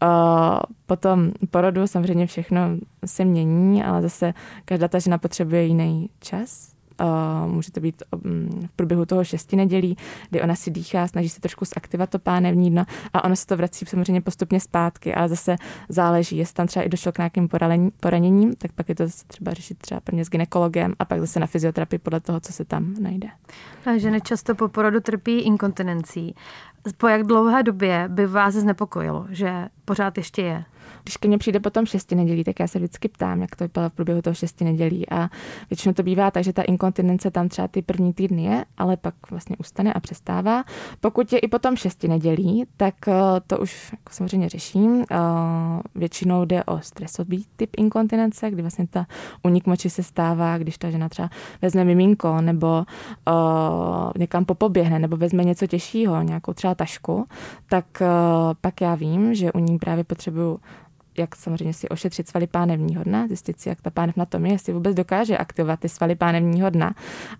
Uh, 0.04 0.60
potom 0.86 1.32
porodu 1.52 1.88
samozřejmě 1.88 2.28
všechno 2.28 2.62
se 3.06 3.26
mění, 3.26 3.84
ale 3.84 4.02
zase 4.02 4.34
každá 4.65 4.88
ta 4.88 5.00
žena 5.00 5.17
potřebuje 5.17 5.63
jiný 5.63 6.10
čas, 6.19 6.75
Uh, 7.01 7.51
může 7.51 7.71
to 7.71 7.79
být 7.79 8.03
um, 8.25 8.49
v 8.67 8.71
průběhu 8.75 9.05
toho 9.05 9.23
šesti 9.23 9.55
nedělí, 9.55 9.97
kdy 10.29 10.41
ona 10.41 10.55
si 10.55 10.71
dýchá, 10.71 11.08
snaží 11.08 11.29
se 11.29 11.41
trošku 11.41 11.65
zaktivovat 11.65 12.10
to 12.10 12.19
pánevní 12.19 12.71
dno 12.71 12.86
a 13.13 13.23
ono 13.23 13.36
se 13.36 13.45
to 13.45 13.58
vrací 13.58 13.86
samozřejmě 13.86 14.21
postupně 14.21 14.60
zpátky, 14.60 15.15
ale 15.15 15.29
zase 15.29 15.55
záleží, 15.89 16.38
jestli 16.38 16.53
tam 16.53 16.67
třeba 16.67 16.86
i 16.86 16.89
došlo 16.89 17.12
k 17.12 17.17
nějakým 17.17 17.49
poraněním, 17.99 18.53
tak 18.55 18.71
pak 18.71 18.89
je 18.89 18.95
to 18.95 19.05
zase 19.05 19.25
třeba 19.27 19.53
řešit 19.53 19.77
třeba 19.77 20.01
prvně 20.01 20.25
s 20.25 20.29
ginekologem 20.29 20.93
a 20.99 21.05
pak 21.05 21.19
zase 21.19 21.39
na 21.39 21.47
fyzioterapii 21.47 21.99
podle 21.99 22.19
toho, 22.19 22.39
co 22.39 22.53
se 22.53 22.65
tam 22.65 22.93
najde. 22.99 23.27
A 23.86 23.97
ženy 23.97 24.21
často 24.21 24.55
po 24.55 24.67
porodu 24.67 24.99
trpí 24.99 25.39
inkontinencí. 25.39 26.36
Po 26.97 27.08
jak 27.08 27.23
dlouhé 27.23 27.63
době 27.63 28.05
by 28.08 28.27
vás 28.27 28.53
znepokojilo, 28.53 29.25
že 29.29 29.67
pořád 29.86 30.17
ještě 30.17 30.41
je? 30.41 30.65
Když 31.06 31.18
ke 31.18 31.28
mně 31.28 31.38
přijde 31.38 31.60
potom 31.60 31.86
šesti 31.86 32.15
nedělí, 32.15 32.44
tak 32.44 32.60
já 32.60 32.68
se 32.68 32.80
vždycky 32.80 33.08
ptám, 33.08 33.41
jak 33.41 33.56
to 33.56 33.68
bylo 33.68 33.89
v 33.89 33.94
průběhu 33.94 34.22
toho 34.22 34.34
šesti 34.34 34.63
nedělí. 34.63 35.10
A 35.10 35.30
většinou 35.70 35.94
to 35.94 36.04
bývá 36.04 36.32
tak, 36.32 36.44
že 36.44 36.54
ta 36.54 36.62
inkontinence 36.62 37.32
tam 37.32 37.50
třeba 37.50 37.68
ty 37.68 37.82
první 37.82 38.13
týdny 38.13 38.44
je, 38.44 38.65
ale 38.78 38.98
pak 38.98 39.13
vlastně 39.32 39.56
ustane 39.60 39.94
a 39.94 40.00
přestává. 40.00 40.63
Pokud 41.02 41.34
je 41.34 41.39
i 41.39 41.48
potom 41.48 41.76
šesti 41.76 42.08
nedělí, 42.08 42.65
tak 42.78 43.08
eh, 43.08 43.13
to 43.48 43.58
už 43.58 43.91
jako 43.91 44.13
samozřejmě 44.13 44.50
řeším. 44.50 45.06
Eh, 45.12 45.15
většinou 45.96 46.46
jde 46.46 46.63
o 46.63 46.80
stresový 46.82 47.46
typ 47.56 47.70
inkontinence, 47.78 48.52
kdy 48.52 48.62
vlastně 48.62 48.88
ta 48.88 49.06
unik 49.44 49.65
moči 49.68 49.89
se 49.89 50.04
stává, 50.04 50.58
když 50.58 50.78
ta 50.78 50.89
žena 50.89 51.10
třeba 51.10 51.30
vezme 51.62 51.84
miminko 51.84 52.41
nebo 52.41 52.86
uh, 53.28 54.12
někam 54.18 54.46
popoběhne 54.46 55.00
nebo 55.00 55.18
vezme 55.18 55.44
něco 55.44 55.68
těžšího, 55.68 56.22
nějakou 56.22 56.54
třeba 56.54 56.76
tašku, 56.76 57.26
tak 57.70 57.86
pak 58.62 58.82
já 58.82 58.96
vím, 58.96 59.36
že 59.36 59.52
u 59.52 59.60
ní 59.60 59.80
právě 59.80 60.04
potřebuju 60.04 60.60
jak 61.17 61.36
samozřejmě 61.36 61.73
si 61.73 61.89
ošetřit 61.89 62.28
svaly 62.28 62.47
pánevního 62.47 63.04
dna, 63.04 63.28
zjistit 63.28 63.60
si, 63.60 63.69
jak 63.69 63.82
ta 63.82 63.89
pánev 63.89 64.17
na 64.17 64.25
tom 64.25 64.45
je, 64.45 64.51
jestli 64.51 64.73
vůbec 64.73 64.95
dokáže 64.95 65.38
aktivovat 65.38 65.80
ty 65.80 65.89
svaly 65.89 66.15
pánevního 66.15 66.69
dna. 66.69 66.95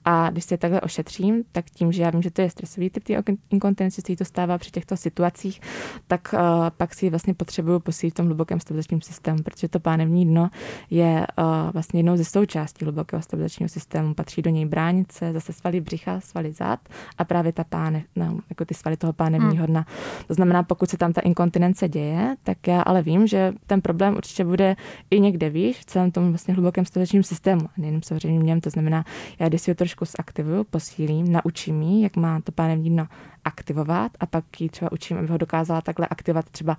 A 0.06 0.30
když 0.30 0.44
se 0.44 0.58
takhle 0.58 0.82
ošetřím, 0.82 1.44
tak 1.52 1.66
tím, 1.66 1.92
že 1.92 2.04
já 2.04 2.10
vím, 2.10 2.22
že 2.22 2.32
to 2.32 2.42
je 2.42 2.50
stresový 2.50 2.90
typ 2.90 3.04
inkontinence, 3.50 4.02
se 4.02 4.16
to 4.16 4.26
stává 4.26 4.58
při 4.58 4.72
těchto 4.72 4.98
situacích, 4.98 5.62
tak 6.08 6.34
uh, 6.34 6.40
pak 6.78 6.94
si 6.94 7.10
vlastně 7.10 7.34
potřebuju 7.34 7.80
posílit 7.80 8.14
v 8.14 8.18
tom 8.18 8.26
hlubokém 8.26 8.60
stabilizačním 8.60 9.02
systému, 9.02 9.44
protože 9.44 9.68
to 9.68 9.80
pánevní 9.80 10.26
dno 10.26 10.50
je 10.90 11.28
uh, 11.38 11.46
vlastně 11.74 12.00
jednou 12.00 12.18
ze 12.18 12.26
součástí 12.26 12.86
hlubokého 12.86 13.22
stabilizačního 13.22 13.70
systému. 13.70 14.14
Patří 14.14 14.42
do 14.42 14.50
něj 14.50 14.66
bránice, 14.66 15.34
zase 15.34 15.54
svaly 15.54 15.82
břicha, 15.82 16.20
svaly 16.20 16.54
zad 16.54 16.80
a 17.18 17.24
právě 17.26 17.54
ta 17.54 17.64
pánev, 17.64 18.04
no, 18.16 18.40
jako 18.50 18.66
ty 18.66 18.74
svaly 18.74 18.98
toho 18.98 19.14
pánevního 19.14 19.64
hmm. 19.64 19.68
dna. 19.68 19.86
To 20.28 20.34
znamená, 20.34 20.64
pokud 20.64 20.90
se 20.90 20.98
tam 20.98 21.14
ta 21.14 21.22
inkontinence 21.22 21.90
děje, 21.90 22.36
tak 22.44 22.68
já 22.68 22.82
ale 22.82 23.02
vím, 23.02 23.28
že 23.28 23.54
ten 23.68 23.82
problém 23.82 24.16
určitě 24.16 24.46
bude 24.46 24.76
i 25.12 25.20
někde 25.20 25.50
výš, 25.50 25.78
v 25.80 25.86
celém 25.86 26.12
tom 26.12 26.30
vlastně 26.30 26.54
hlubokém 26.54 26.86
stavečním 26.86 27.24
systému, 27.24 27.62
a 27.66 27.72
nejenom 27.78 28.02
samozřejmě 28.04 28.40
v 28.40 28.44
něm. 28.44 28.62
To 28.62 28.70
znamená, 28.70 29.06
já 29.40 29.50
když 29.50 29.62
si 29.62 29.72
ho 29.72 29.76
trošku 29.76 30.06
zaktivuju, 30.06 30.64
posílím, 30.64 31.32
naučím 31.32 31.82
ji, 31.82 32.04
jak 32.04 32.16
má 32.16 32.42
to 32.42 32.52
pánem 32.52 32.84
dno 32.84 33.08
aktivovat 33.46 34.12
a 34.20 34.26
pak 34.26 34.62
ji 34.62 34.70
třeba 34.70 34.92
učím, 34.92 35.18
aby 35.18 35.28
ho 35.28 35.38
dokázala 35.38 35.82
takhle 35.82 36.08
aktivovat 36.08 36.50
třeba, 36.50 36.78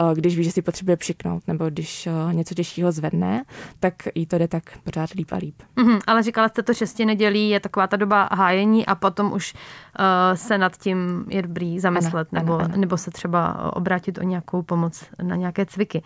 eh, 0.00 0.14
když 0.14 0.36
ví, 0.36 0.44
že 0.44 0.52
si 0.52 0.62
potřebuje 0.62 0.96
přiknout 0.96 1.42
nebo 1.48 1.70
když 1.70 2.06
eh, 2.06 2.34
něco 2.34 2.54
těžšího 2.54 2.92
zvedne, 2.92 3.44
tak 3.80 3.94
jí 4.14 4.26
to 4.26 4.38
jde 4.38 4.48
tak 4.48 4.62
pořád 4.84 5.10
líp 5.10 5.32
a 5.32 5.36
líp. 5.36 5.62
Mm-hmm, 5.76 6.00
ale 6.06 6.22
říkala 6.22 6.48
jste 6.48 6.62
to 6.62 6.74
šesti 6.74 7.04
nedělí, 7.04 7.50
je 7.50 7.60
taková 7.60 7.86
ta 7.86 7.96
doba 7.96 8.28
hájení 8.32 8.86
a 8.86 8.94
potom 8.94 9.32
už 9.32 9.54
uh, 9.54 9.60
se 10.34 10.58
nad 10.58 10.76
tím 10.76 11.24
je 11.28 11.42
dobrý 11.42 11.80
zamyslet 11.80 12.28
ano, 12.32 12.42
nebo, 12.42 12.54
ano, 12.54 12.64
ano. 12.64 12.76
nebo 12.76 12.96
se 12.96 13.10
třeba 13.10 13.72
obrátit 13.76 14.18
o 14.18 14.22
nějakou 14.22 14.62
pomoc 14.62 15.04
na 15.22 15.36
nějaké 15.36 15.66
cviky. 15.66 16.02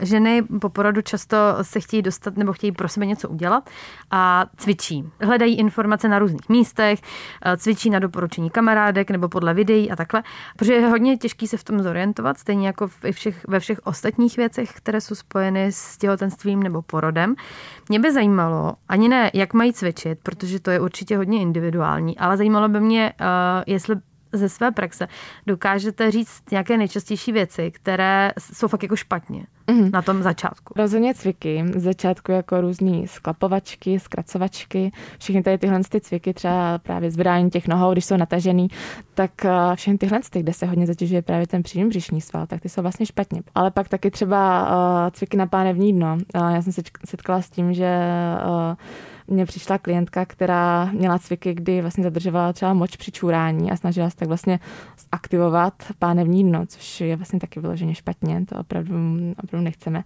Ženy 0.00 0.42
po 0.60 0.68
porodu 0.68 1.02
často 1.02 1.36
se 1.62 1.80
chtějí 1.80 2.02
dostat 2.02 2.36
nebo 2.36 2.52
chtějí 2.52 2.72
pro 2.72 2.88
sebe 2.88 3.06
něco 3.06 3.28
udělat 3.28 3.70
a 4.10 4.46
cvičí. 4.56 5.04
Hledají 5.20 5.58
informace 5.58 6.08
na 6.08 6.18
různých 6.18 6.48
místech, 6.48 7.00
eh, 7.44 7.56
cvičí 7.56 7.90
na 7.90 7.98
doporučení 7.98 8.50
kamarádek 8.50 9.10
nebo 9.10 9.28
podle 9.28 9.54
videí 9.54 9.90
a 9.90 9.96
takhle, 9.96 10.22
protože 10.56 10.72
je 10.72 10.86
hodně 10.86 11.16
těžký 11.16 11.48
se 11.48 11.56
v 11.56 11.64
tom 11.64 11.82
zorientovat, 11.82 12.38
stejně 12.38 12.66
jako 12.66 12.88
ve 13.02 13.12
všech, 13.12 13.48
ve 13.48 13.60
všech 13.60 13.80
ostatních 13.84 14.36
věcech, 14.36 14.72
které 14.72 15.00
jsou 15.00 15.14
spojeny 15.14 15.66
s 15.72 15.98
těhotenstvím 15.98 16.62
nebo 16.62 16.82
porodem. 16.82 17.34
Mě 17.88 17.98
by 17.98 18.12
zajímalo, 18.12 18.74
ani 18.88 19.08
ne, 19.08 19.30
jak 19.34 19.54
mají 19.54 19.72
cvičit, 19.72 20.18
protože 20.22 20.60
to 20.60 20.70
je 20.70 20.80
určitě 20.80 21.16
hodně 21.16 21.40
individuální, 21.40 22.18
ale 22.18 22.36
zajímalo 22.36 22.68
by 22.68 22.80
mě, 22.80 23.12
uh, 23.20 23.26
jestli 23.66 23.96
ze 24.34 24.48
své 24.48 24.70
praxe 24.70 25.08
dokážete 25.46 26.10
říct 26.10 26.42
nějaké 26.50 26.76
nejčastější 26.76 27.32
věci, 27.32 27.70
které 27.70 28.32
jsou 28.38 28.68
fakt 28.68 28.82
jako 28.82 28.96
špatně 28.96 29.46
mm-hmm. 29.66 29.90
na 29.92 30.02
tom 30.02 30.22
začátku? 30.22 30.74
Rozhodně 30.76 31.14
cviky. 31.14 31.64
Z 31.76 31.82
začátku 31.82 32.32
jako 32.32 32.60
různý 32.60 33.06
sklapovačky, 33.06 34.00
zkracovačky, 34.00 34.92
všechny 35.18 35.42
tady 35.42 35.58
tyhle 35.58 35.80
ty 35.88 36.00
cviky, 36.00 36.34
třeba 36.34 36.78
právě 36.78 37.10
zvedání 37.10 37.50
těch 37.50 37.68
nohou, 37.68 37.92
když 37.92 38.04
jsou 38.04 38.16
natažený, 38.16 38.68
tak 39.14 39.44
eh, 39.44 39.50
všechny 39.74 39.98
tyhle, 39.98 40.20
kde 40.32 40.52
se 40.52 40.66
hodně 40.66 40.86
zatěžuje 40.86 41.22
právě 41.22 41.46
ten 41.46 41.62
přímý 41.62 41.88
břišní 41.88 42.20
sval, 42.20 42.46
tak 42.46 42.60
ty 42.60 42.68
jsou 42.68 42.82
vlastně 42.82 43.06
špatně. 43.06 43.42
Ale 43.54 43.70
pak 43.70 43.88
taky 43.88 44.10
třeba 44.10 44.62
uh, 44.62 45.10
cviky 45.10 45.36
na 45.36 45.46
pánevní 45.46 45.92
dno. 45.92 46.18
Uh, 46.34 46.48
já 46.54 46.62
jsem 46.62 46.72
se 46.72 46.82
setkala 47.04 47.42
s 47.42 47.50
tím, 47.50 47.74
že 47.74 48.00
mně 49.28 49.46
přišla 49.46 49.78
klientka, 49.78 50.24
která 50.24 50.84
měla 50.84 51.18
cviky, 51.18 51.54
kdy 51.54 51.80
vlastně 51.80 52.04
zadržovala 52.04 52.52
třeba 52.52 52.74
moč 52.74 52.96
při 52.96 53.12
čůrání 53.12 53.70
a 53.70 53.76
snažila 53.76 54.10
se 54.10 54.16
tak 54.16 54.28
vlastně 54.28 54.60
aktivovat 55.12 55.74
pánevní 55.98 56.44
dno, 56.44 56.66
což 56.66 57.00
je 57.00 57.16
vlastně 57.16 57.40
taky 57.40 57.60
vyloženě 57.60 57.94
špatně, 57.94 58.44
to 58.48 58.58
opravdu, 58.58 58.94
opravdu 59.44 59.64
nechceme. 59.64 60.04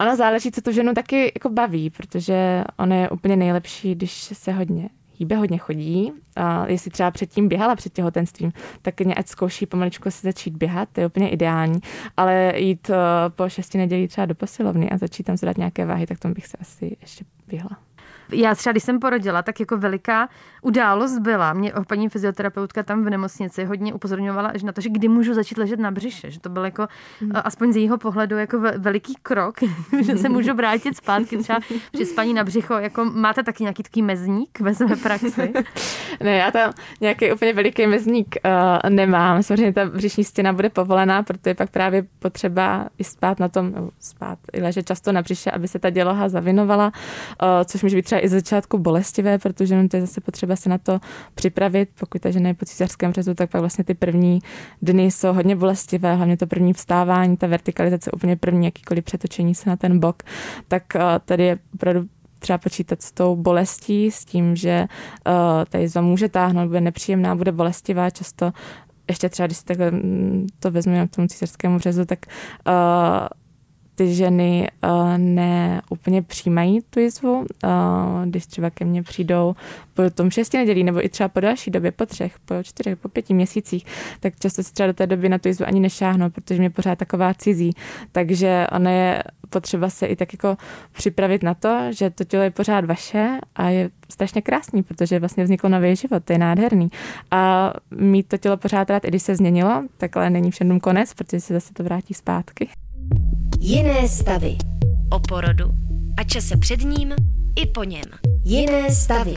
Ona 0.00 0.16
záleží, 0.16 0.50
co 0.52 0.60
tu 0.60 0.72
ženu 0.72 0.94
taky 0.94 1.32
jako 1.34 1.48
baví, 1.48 1.90
protože 1.90 2.64
ona 2.78 2.96
je 2.96 3.10
úplně 3.10 3.36
nejlepší, 3.36 3.94
když 3.94 4.12
se 4.12 4.52
hodně 4.52 4.88
hýbe, 5.18 5.36
hodně 5.36 5.58
chodí. 5.58 6.12
A 6.36 6.66
jestli 6.66 6.90
třeba 6.90 7.10
předtím 7.10 7.48
běhala 7.48 7.76
před 7.76 7.92
těhotenstvím, 7.92 8.52
tak 8.82 9.00
mě 9.00 9.14
ať 9.14 9.28
zkouší 9.28 9.66
pomaličku 9.66 10.10
si 10.10 10.26
začít 10.26 10.56
běhat, 10.56 10.88
to 10.92 11.00
je 11.00 11.06
úplně 11.06 11.28
ideální. 11.28 11.80
Ale 12.16 12.52
jít 12.56 12.90
eh, 12.90 12.96
po 13.28 13.48
šesti 13.48 13.78
nedělí 13.78 14.08
třeba 14.08 14.26
do 14.26 14.34
posilovny 14.34 14.90
a 14.90 14.98
začít 14.98 15.22
tam 15.22 15.36
zvedat 15.36 15.58
nějaké 15.58 15.86
váhy, 15.86 16.06
tak 16.06 16.18
tomu 16.18 16.34
bych 16.34 16.46
se 16.46 16.56
asi 16.60 16.96
ještě 17.00 17.24
běhla 17.48 17.78
já 18.32 18.54
třeba, 18.54 18.72
když 18.72 18.82
jsem 18.82 19.00
porodila, 19.00 19.42
tak 19.42 19.60
jako 19.60 19.76
veliká 19.76 20.28
událost 20.62 21.18
byla. 21.18 21.52
Mě 21.52 21.72
paní 21.88 22.08
fyzioterapeutka 22.08 22.82
tam 22.82 23.04
v 23.04 23.10
nemocnici 23.10 23.64
hodně 23.64 23.94
upozorňovala 23.94 24.52
že 24.54 24.66
na 24.66 24.72
to, 24.72 24.80
že 24.80 24.88
kdy 24.88 25.08
můžu 25.08 25.34
začít 25.34 25.58
ležet 25.58 25.80
na 25.80 25.90
břiše, 25.90 26.30
že 26.30 26.40
to 26.40 26.48
byl 26.48 26.64
jako 26.64 26.86
mm. 27.20 27.30
aspoň 27.34 27.72
z 27.72 27.76
jejího 27.76 27.98
pohledu 27.98 28.38
jako 28.38 28.60
veliký 28.78 29.14
krok, 29.22 29.56
že 30.00 30.18
se 30.18 30.28
můžu 30.28 30.54
vrátit 30.54 30.96
zpátky 30.96 31.38
třeba 31.38 31.58
při 31.92 32.06
spaní 32.06 32.34
na 32.34 32.44
břicho. 32.44 32.74
Jako 32.74 33.04
máte 33.04 33.42
taky 33.42 33.62
nějaký 33.62 33.82
takový 33.82 34.02
mezník 34.02 34.60
ve 34.60 34.74
své 34.74 34.96
praxi? 34.96 35.52
ne, 36.20 36.36
já 36.36 36.50
tam 36.50 36.72
nějaký 37.00 37.32
úplně 37.32 37.52
veliký 37.52 37.86
mezník 37.86 38.36
uh, 38.44 38.90
nemám. 38.90 39.42
Samozřejmě 39.42 39.72
ta 39.72 39.84
břišní 39.84 40.24
stěna 40.24 40.52
bude 40.52 40.70
povolená, 40.70 41.22
protože 41.22 41.40
je 41.50 41.54
pak 41.54 41.70
právě 41.70 42.04
potřeba 42.18 42.86
i 42.98 43.04
spát 43.04 43.40
na 43.40 43.48
tom, 43.48 43.90
spát, 44.00 44.38
i 44.52 44.62
ležet 44.62 44.86
často 44.86 45.12
na 45.12 45.22
břiše, 45.22 45.50
aby 45.50 45.68
se 45.68 45.78
ta 45.78 45.90
děloha 45.90 46.28
zavinovala, 46.28 46.86
uh, 46.86 47.48
což 47.64 47.82
může 47.82 47.96
být 47.96 48.04
třeba 48.04 48.15
třeba 48.16 48.26
i 48.26 48.28
začátku 48.28 48.78
bolestivé, 48.78 49.38
protože 49.38 49.76
no, 49.76 49.88
to 49.88 49.96
je 49.96 50.00
zase 50.00 50.20
potřeba 50.20 50.56
se 50.56 50.68
na 50.68 50.78
to 50.78 51.00
připravit. 51.34 51.88
Pokud 52.00 52.20
ta 52.20 52.30
žena 52.30 52.48
je 52.48 52.54
po 52.54 52.64
císařském 52.64 53.12
řezu, 53.12 53.34
tak 53.34 53.50
pak 53.50 53.60
vlastně 53.60 53.84
ty 53.84 53.94
první 53.94 54.38
dny 54.82 55.10
jsou 55.10 55.32
hodně 55.32 55.56
bolestivé, 55.56 56.14
hlavně 56.14 56.36
to 56.36 56.46
první 56.46 56.72
vstávání, 56.72 57.36
ta 57.36 57.46
vertikalizace, 57.46 58.10
úplně 58.10 58.36
první 58.36 58.64
jakýkoliv 58.64 59.04
přetočení 59.04 59.54
se 59.54 59.70
na 59.70 59.76
ten 59.76 60.00
bok, 60.00 60.22
tak 60.68 60.82
tady 61.24 61.44
je 61.44 61.58
opravdu 61.74 62.08
třeba 62.38 62.58
počítat 62.58 63.02
s 63.02 63.12
tou 63.12 63.36
bolestí, 63.36 64.10
s 64.10 64.24
tím, 64.24 64.56
že 64.56 64.86
uh, 65.26 65.34
ta 65.68 65.78
jizva 65.78 66.00
může 66.00 66.28
táhnout, 66.28 66.66
bude 66.66 66.80
nepříjemná, 66.80 67.34
bude 67.34 67.52
bolestivá, 67.52 68.10
často 68.10 68.52
ještě 69.08 69.28
třeba, 69.28 69.46
když 69.46 69.58
si 69.58 69.64
takhle 69.64 69.90
mm, 69.90 70.46
to 70.58 70.70
vezmeme 70.70 71.06
k 71.06 71.16
tomu 71.16 71.28
císařskému 71.28 71.78
řezu, 71.78 72.04
tak 72.04 72.18
uh, 72.66 72.72
ty 73.96 74.14
ženy 74.14 74.68
uh, 74.84 75.18
ne 75.18 75.82
úplně 75.90 76.22
přijímají 76.22 76.80
tu 76.90 77.00
jizvu, 77.00 77.38
uh, 77.38 77.44
když 78.24 78.46
třeba 78.46 78.70
ke 78.70 78.84
mně 78.84 79.02
přijdou 79.02 79.54
po 79.94 80.10
tom 80.10 80.30
šesti 80.30 80.56
nedělí 80.56 80.84
nebo 80.84 81.04
i 81.04 81.08
třeba 81.08 81.28
po 81.28 81.40
další 81.40 81.70
době, 81.70 81.92
po 81.92 82.06
třech, 82.06 82.38
po 82.38 82.54
čtyřech, 82.62 82.96
po 82.98 83.08
pěti 83.08 83.34
měsících, 83.34 83.86
tak 84.20 84.34
často 84.40 84.62
si 84.62 84.72
třeba 84.72 84.86
do 84.86 84.92
té 84.92 85.06
doby 85.06 85.28
na 85.28 85.38
tu 85.38 85.48
jizvu 85.48 85.66
ani 85.68 85.80
nešáhnou, 85.80 86.30
protože 86.30 86.60
mě 86.60 86.70
pořád 86.70 86.98
taková 86.98 87.34
cizí. 87.34 87.72
Takže 88.12 88.66
ona 88.72 88.90
je 88.90 89.22
potřeba 89.50 89.90
se 89.90 90.06
i 90.06 90.16
tak 90.16 90.32
jako 90.32 90.56
připravit 90.92 91.42
na 91.42 91.54
to, 91.54 91.78
že 91.90 92.10
to 92.10 92.24
tělo 92.24 92.42
je 92.42 92.50
pořád 92.50 92.84
vaše 92.84 93.38
a 93.56 93.68
je 93.68 93.90
strašně 94.08 94.42
krásný, 94.42 94.82
protože 94.82 95.18
vlastně 95.18 95.44
vznikl 95.44 95.68
nový 95.68 95.96
život, 95.96 96.24
to 96.24 96.32
je 96.32 96.38
nádherný. 96.38 96.88
A 97.30 97.72
mít 97.90 98.28
to 98.28 98.38
tělo 98.38 98.56
pořád 98.56 98.90
rád, 98.90 99.04
i 99.04 99.08
když 99.08 99.22
se 99.22 99.36
změnilo, 99.36 99.82
tak 99.98 100.16
ale 100.16 100.30
není 100.30 100.50
všem 100.50 100.80
konec, 100.80 101.14
protože 101.14 101.40
se 101.40 101.54
zase 101.54 101.74
to 101.74 101.84
vrátí 101.84 102.14
zpátky. 102.14 102.68
Jiné 103.68 104.08
stavy. 104.08 104.56
O 105.12 105.20
porodu 105.20 105.64
a 106.18 106.24
čase 106.24 106.56
před 106.56 106.80
ním 106.80 107.14
i 107.56 107.66
po 107.66 107.84
něm. 107.84 108.04
Jiné 108.44 108.90
stavy. 108.90 109.36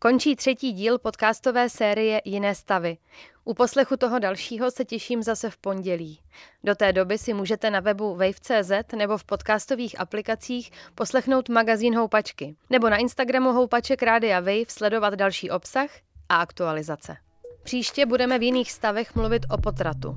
Končí 0.00 0.36
třetí 0.36 0.72
díl 0.72 0.98
podcastové 0.98 1.68
série 1.68 2.20
Jiné 2.24 2.54
stavy. 2.54 2.96
U 3.44 3.54
poslechu 3.54 3.96
toho 3.96 4.18
dalšího 4.18 4.70
se 4.70 4.84
těším 4.84 5.22
zase 5.22 5.50
v 5.50 5.56
pondělí. 5.56 6.18
Do 6.64 6.74
té 6.74 6.92
doby 6.92 7.18
si 7.18 7.34
můžete 7.34 7.70
na 7.70 7.80
webu 7.80 8.16
wave.cz 8.16 8.72
nebo 8.96 9.18
v 9.18 9.24
podcastových 9.24 10.00
aplikacích 10.00 10.70
poslechnout 10.94 11.48
magazín 11.48 11.96
Houpačky 11.96 12.56
nebo 12.70 12.90
na 12.90 12.96
Instagramu 12.96 13.52
Houpaček 13.52 14.02
Rádia 14.02 14.40
Wave 14.40 14.64
sledovat 14.68 15.14
další 15.14 15.50
obsah 15.50 15.90
a 16.28 16.36
aktualizace. 16.36 17.16
Příště 17.62 18.06
budeme 18.06 18.38
v 18.38 18.42
jiných 18.42 18.72
stavech 18.72 19.14
mluvit 19.14 19.46
o 19.50 19.58
potratu. 19.58 20.16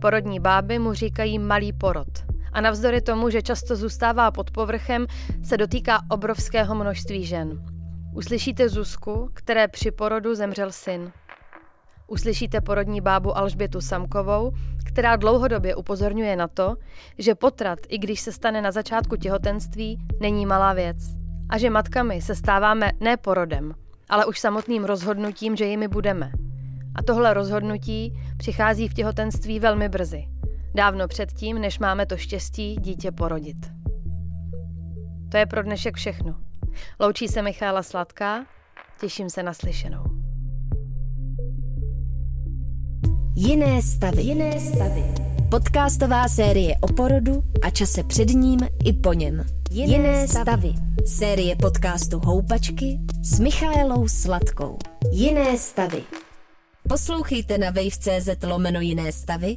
Porodní 0.00 0.40
báby 0.40 0.78
mu 0.78 0.92
říkají 0.92 1.38
malý 1.38 1.72
porod– 1.72 2.08
a 2.56 2.60
navzdory 2.60 3.00
tomu, 3.00 3.30
že 3.30 3.42
často 3.42 3.76
zůstává 3.76 4.30
pod 4.30 4.50
povrchem, 4.50 5.06
se 5.42 5.56
dotýká 5.56 6.00
obrovského 6.10 6.74
množství 6.74 7.24
žen. 7.24 7.64
Uslyšíte 8.14 8.68
Zuzku, 8.68 9.30
které 9.34 9.68
při 9.68 9.90
porodu 9.90 10.34
zemřel 10.34 10.72
syn. 10.72 11.12
Uslyšíte 12.06 12.60
porodní 12.60 13.00
bábu 13.00 13.38
Alžbětu 13.38 13.80
Samkovou, 13.80 14.52
která 14.86 15.16
dlouhodobě 15.16 15.74
upozorňuje 15.76 16.36
na 16.36 16.48
to, 16.48 16.76
že 17.18 17.34
potrat, 17.34 17.78
i 17.88 17.98
když 17.98 18.20
se 18.20 18.32
stane 18.32 18.62
na 18.62 18.72
začátku 18.72 19.16
těhotenství, 19.16 19.98
není 20.20 20.46
malá 20.46 20.72
věc. 20.72 20.96
A 21.48 21.58
že 21.58 21.70
matkami 21.70 22.22
se 22.22 22.34
stáváme 22.34 22.92
ne 23.00 23.16
porodem, 23.16 23.74
ale 24.08 24.26
už 24.26 24.40
samotným 24.40 24.84
rozhodnutím, 24.84 25.56
že 25.56 25.64
jimi 25.64 25.88
budeme. 25.88 26.30
A 26.94 27.02
tohle 27.02 27.34
rozhodnutí 27.34 28.12
přichází 28.36 28.88
v 28.88 28.94
těhotenství 28.94 29.60
velmi 29.60 29.88
brzy. 29.88 30.35
Dávno 30.74 31.08
předtím, 31.08 31.58
než 31.58 31.78
máme 31.78 32.06
to 32.06 32.16
štěstí 32.16 32.76
dítě 32.76 33.12
porodit. 33.12 33.56
To 35.28 35.36
je 35.36 35.46
pro 35.46 35.62
dnešek 35.62 35.96
všechno. 35.96 36.34
Loučí 37.00 37.28
se 37.28 37.42
Michála 37.42 37.82
Sladká, 37.82 38.46
těším 39.00 39.30
se 39.30 39.42
na 39.42 39.54
slyšenou. 39.54 40.04
Jiné 43.36 43.82
stavy. 43.82 44.22
Jiné 44.22 44.60
stavy. 44.60 45.04
Podcastová 45.50 46.28
série 46.28 46.76
o 46.80 46.92
porodu 46.92 47.42
a 47.62 47.70
čase 47.70 48.02
před 48.02 48.28
ním 48.28 48.60
i 48.84 48.92
po 48.92 49.12
něm. 49.12 49.44
Jiné, 49.70 49.92
Jiné 49.92 50.28
stavy. 50.28 50.44
stavy. 50.44 50.74
Série 51.06 51.56
podcastu 51.56 52.18
Houpačky 52.18 52.98
s 53.22 53.40
Michaelou 53.40 54.08
Sladkou. 54.08 54.78
Jiné 55.12 55.58
stavy. 55.58 56.02
Poslouchejte 56.88 57.58
na 57.58 57.70
wave.cz 57.70 58.28
lomeno 58.46 58.80
Jiné 58.80 59.12
stavy 59.12 59.56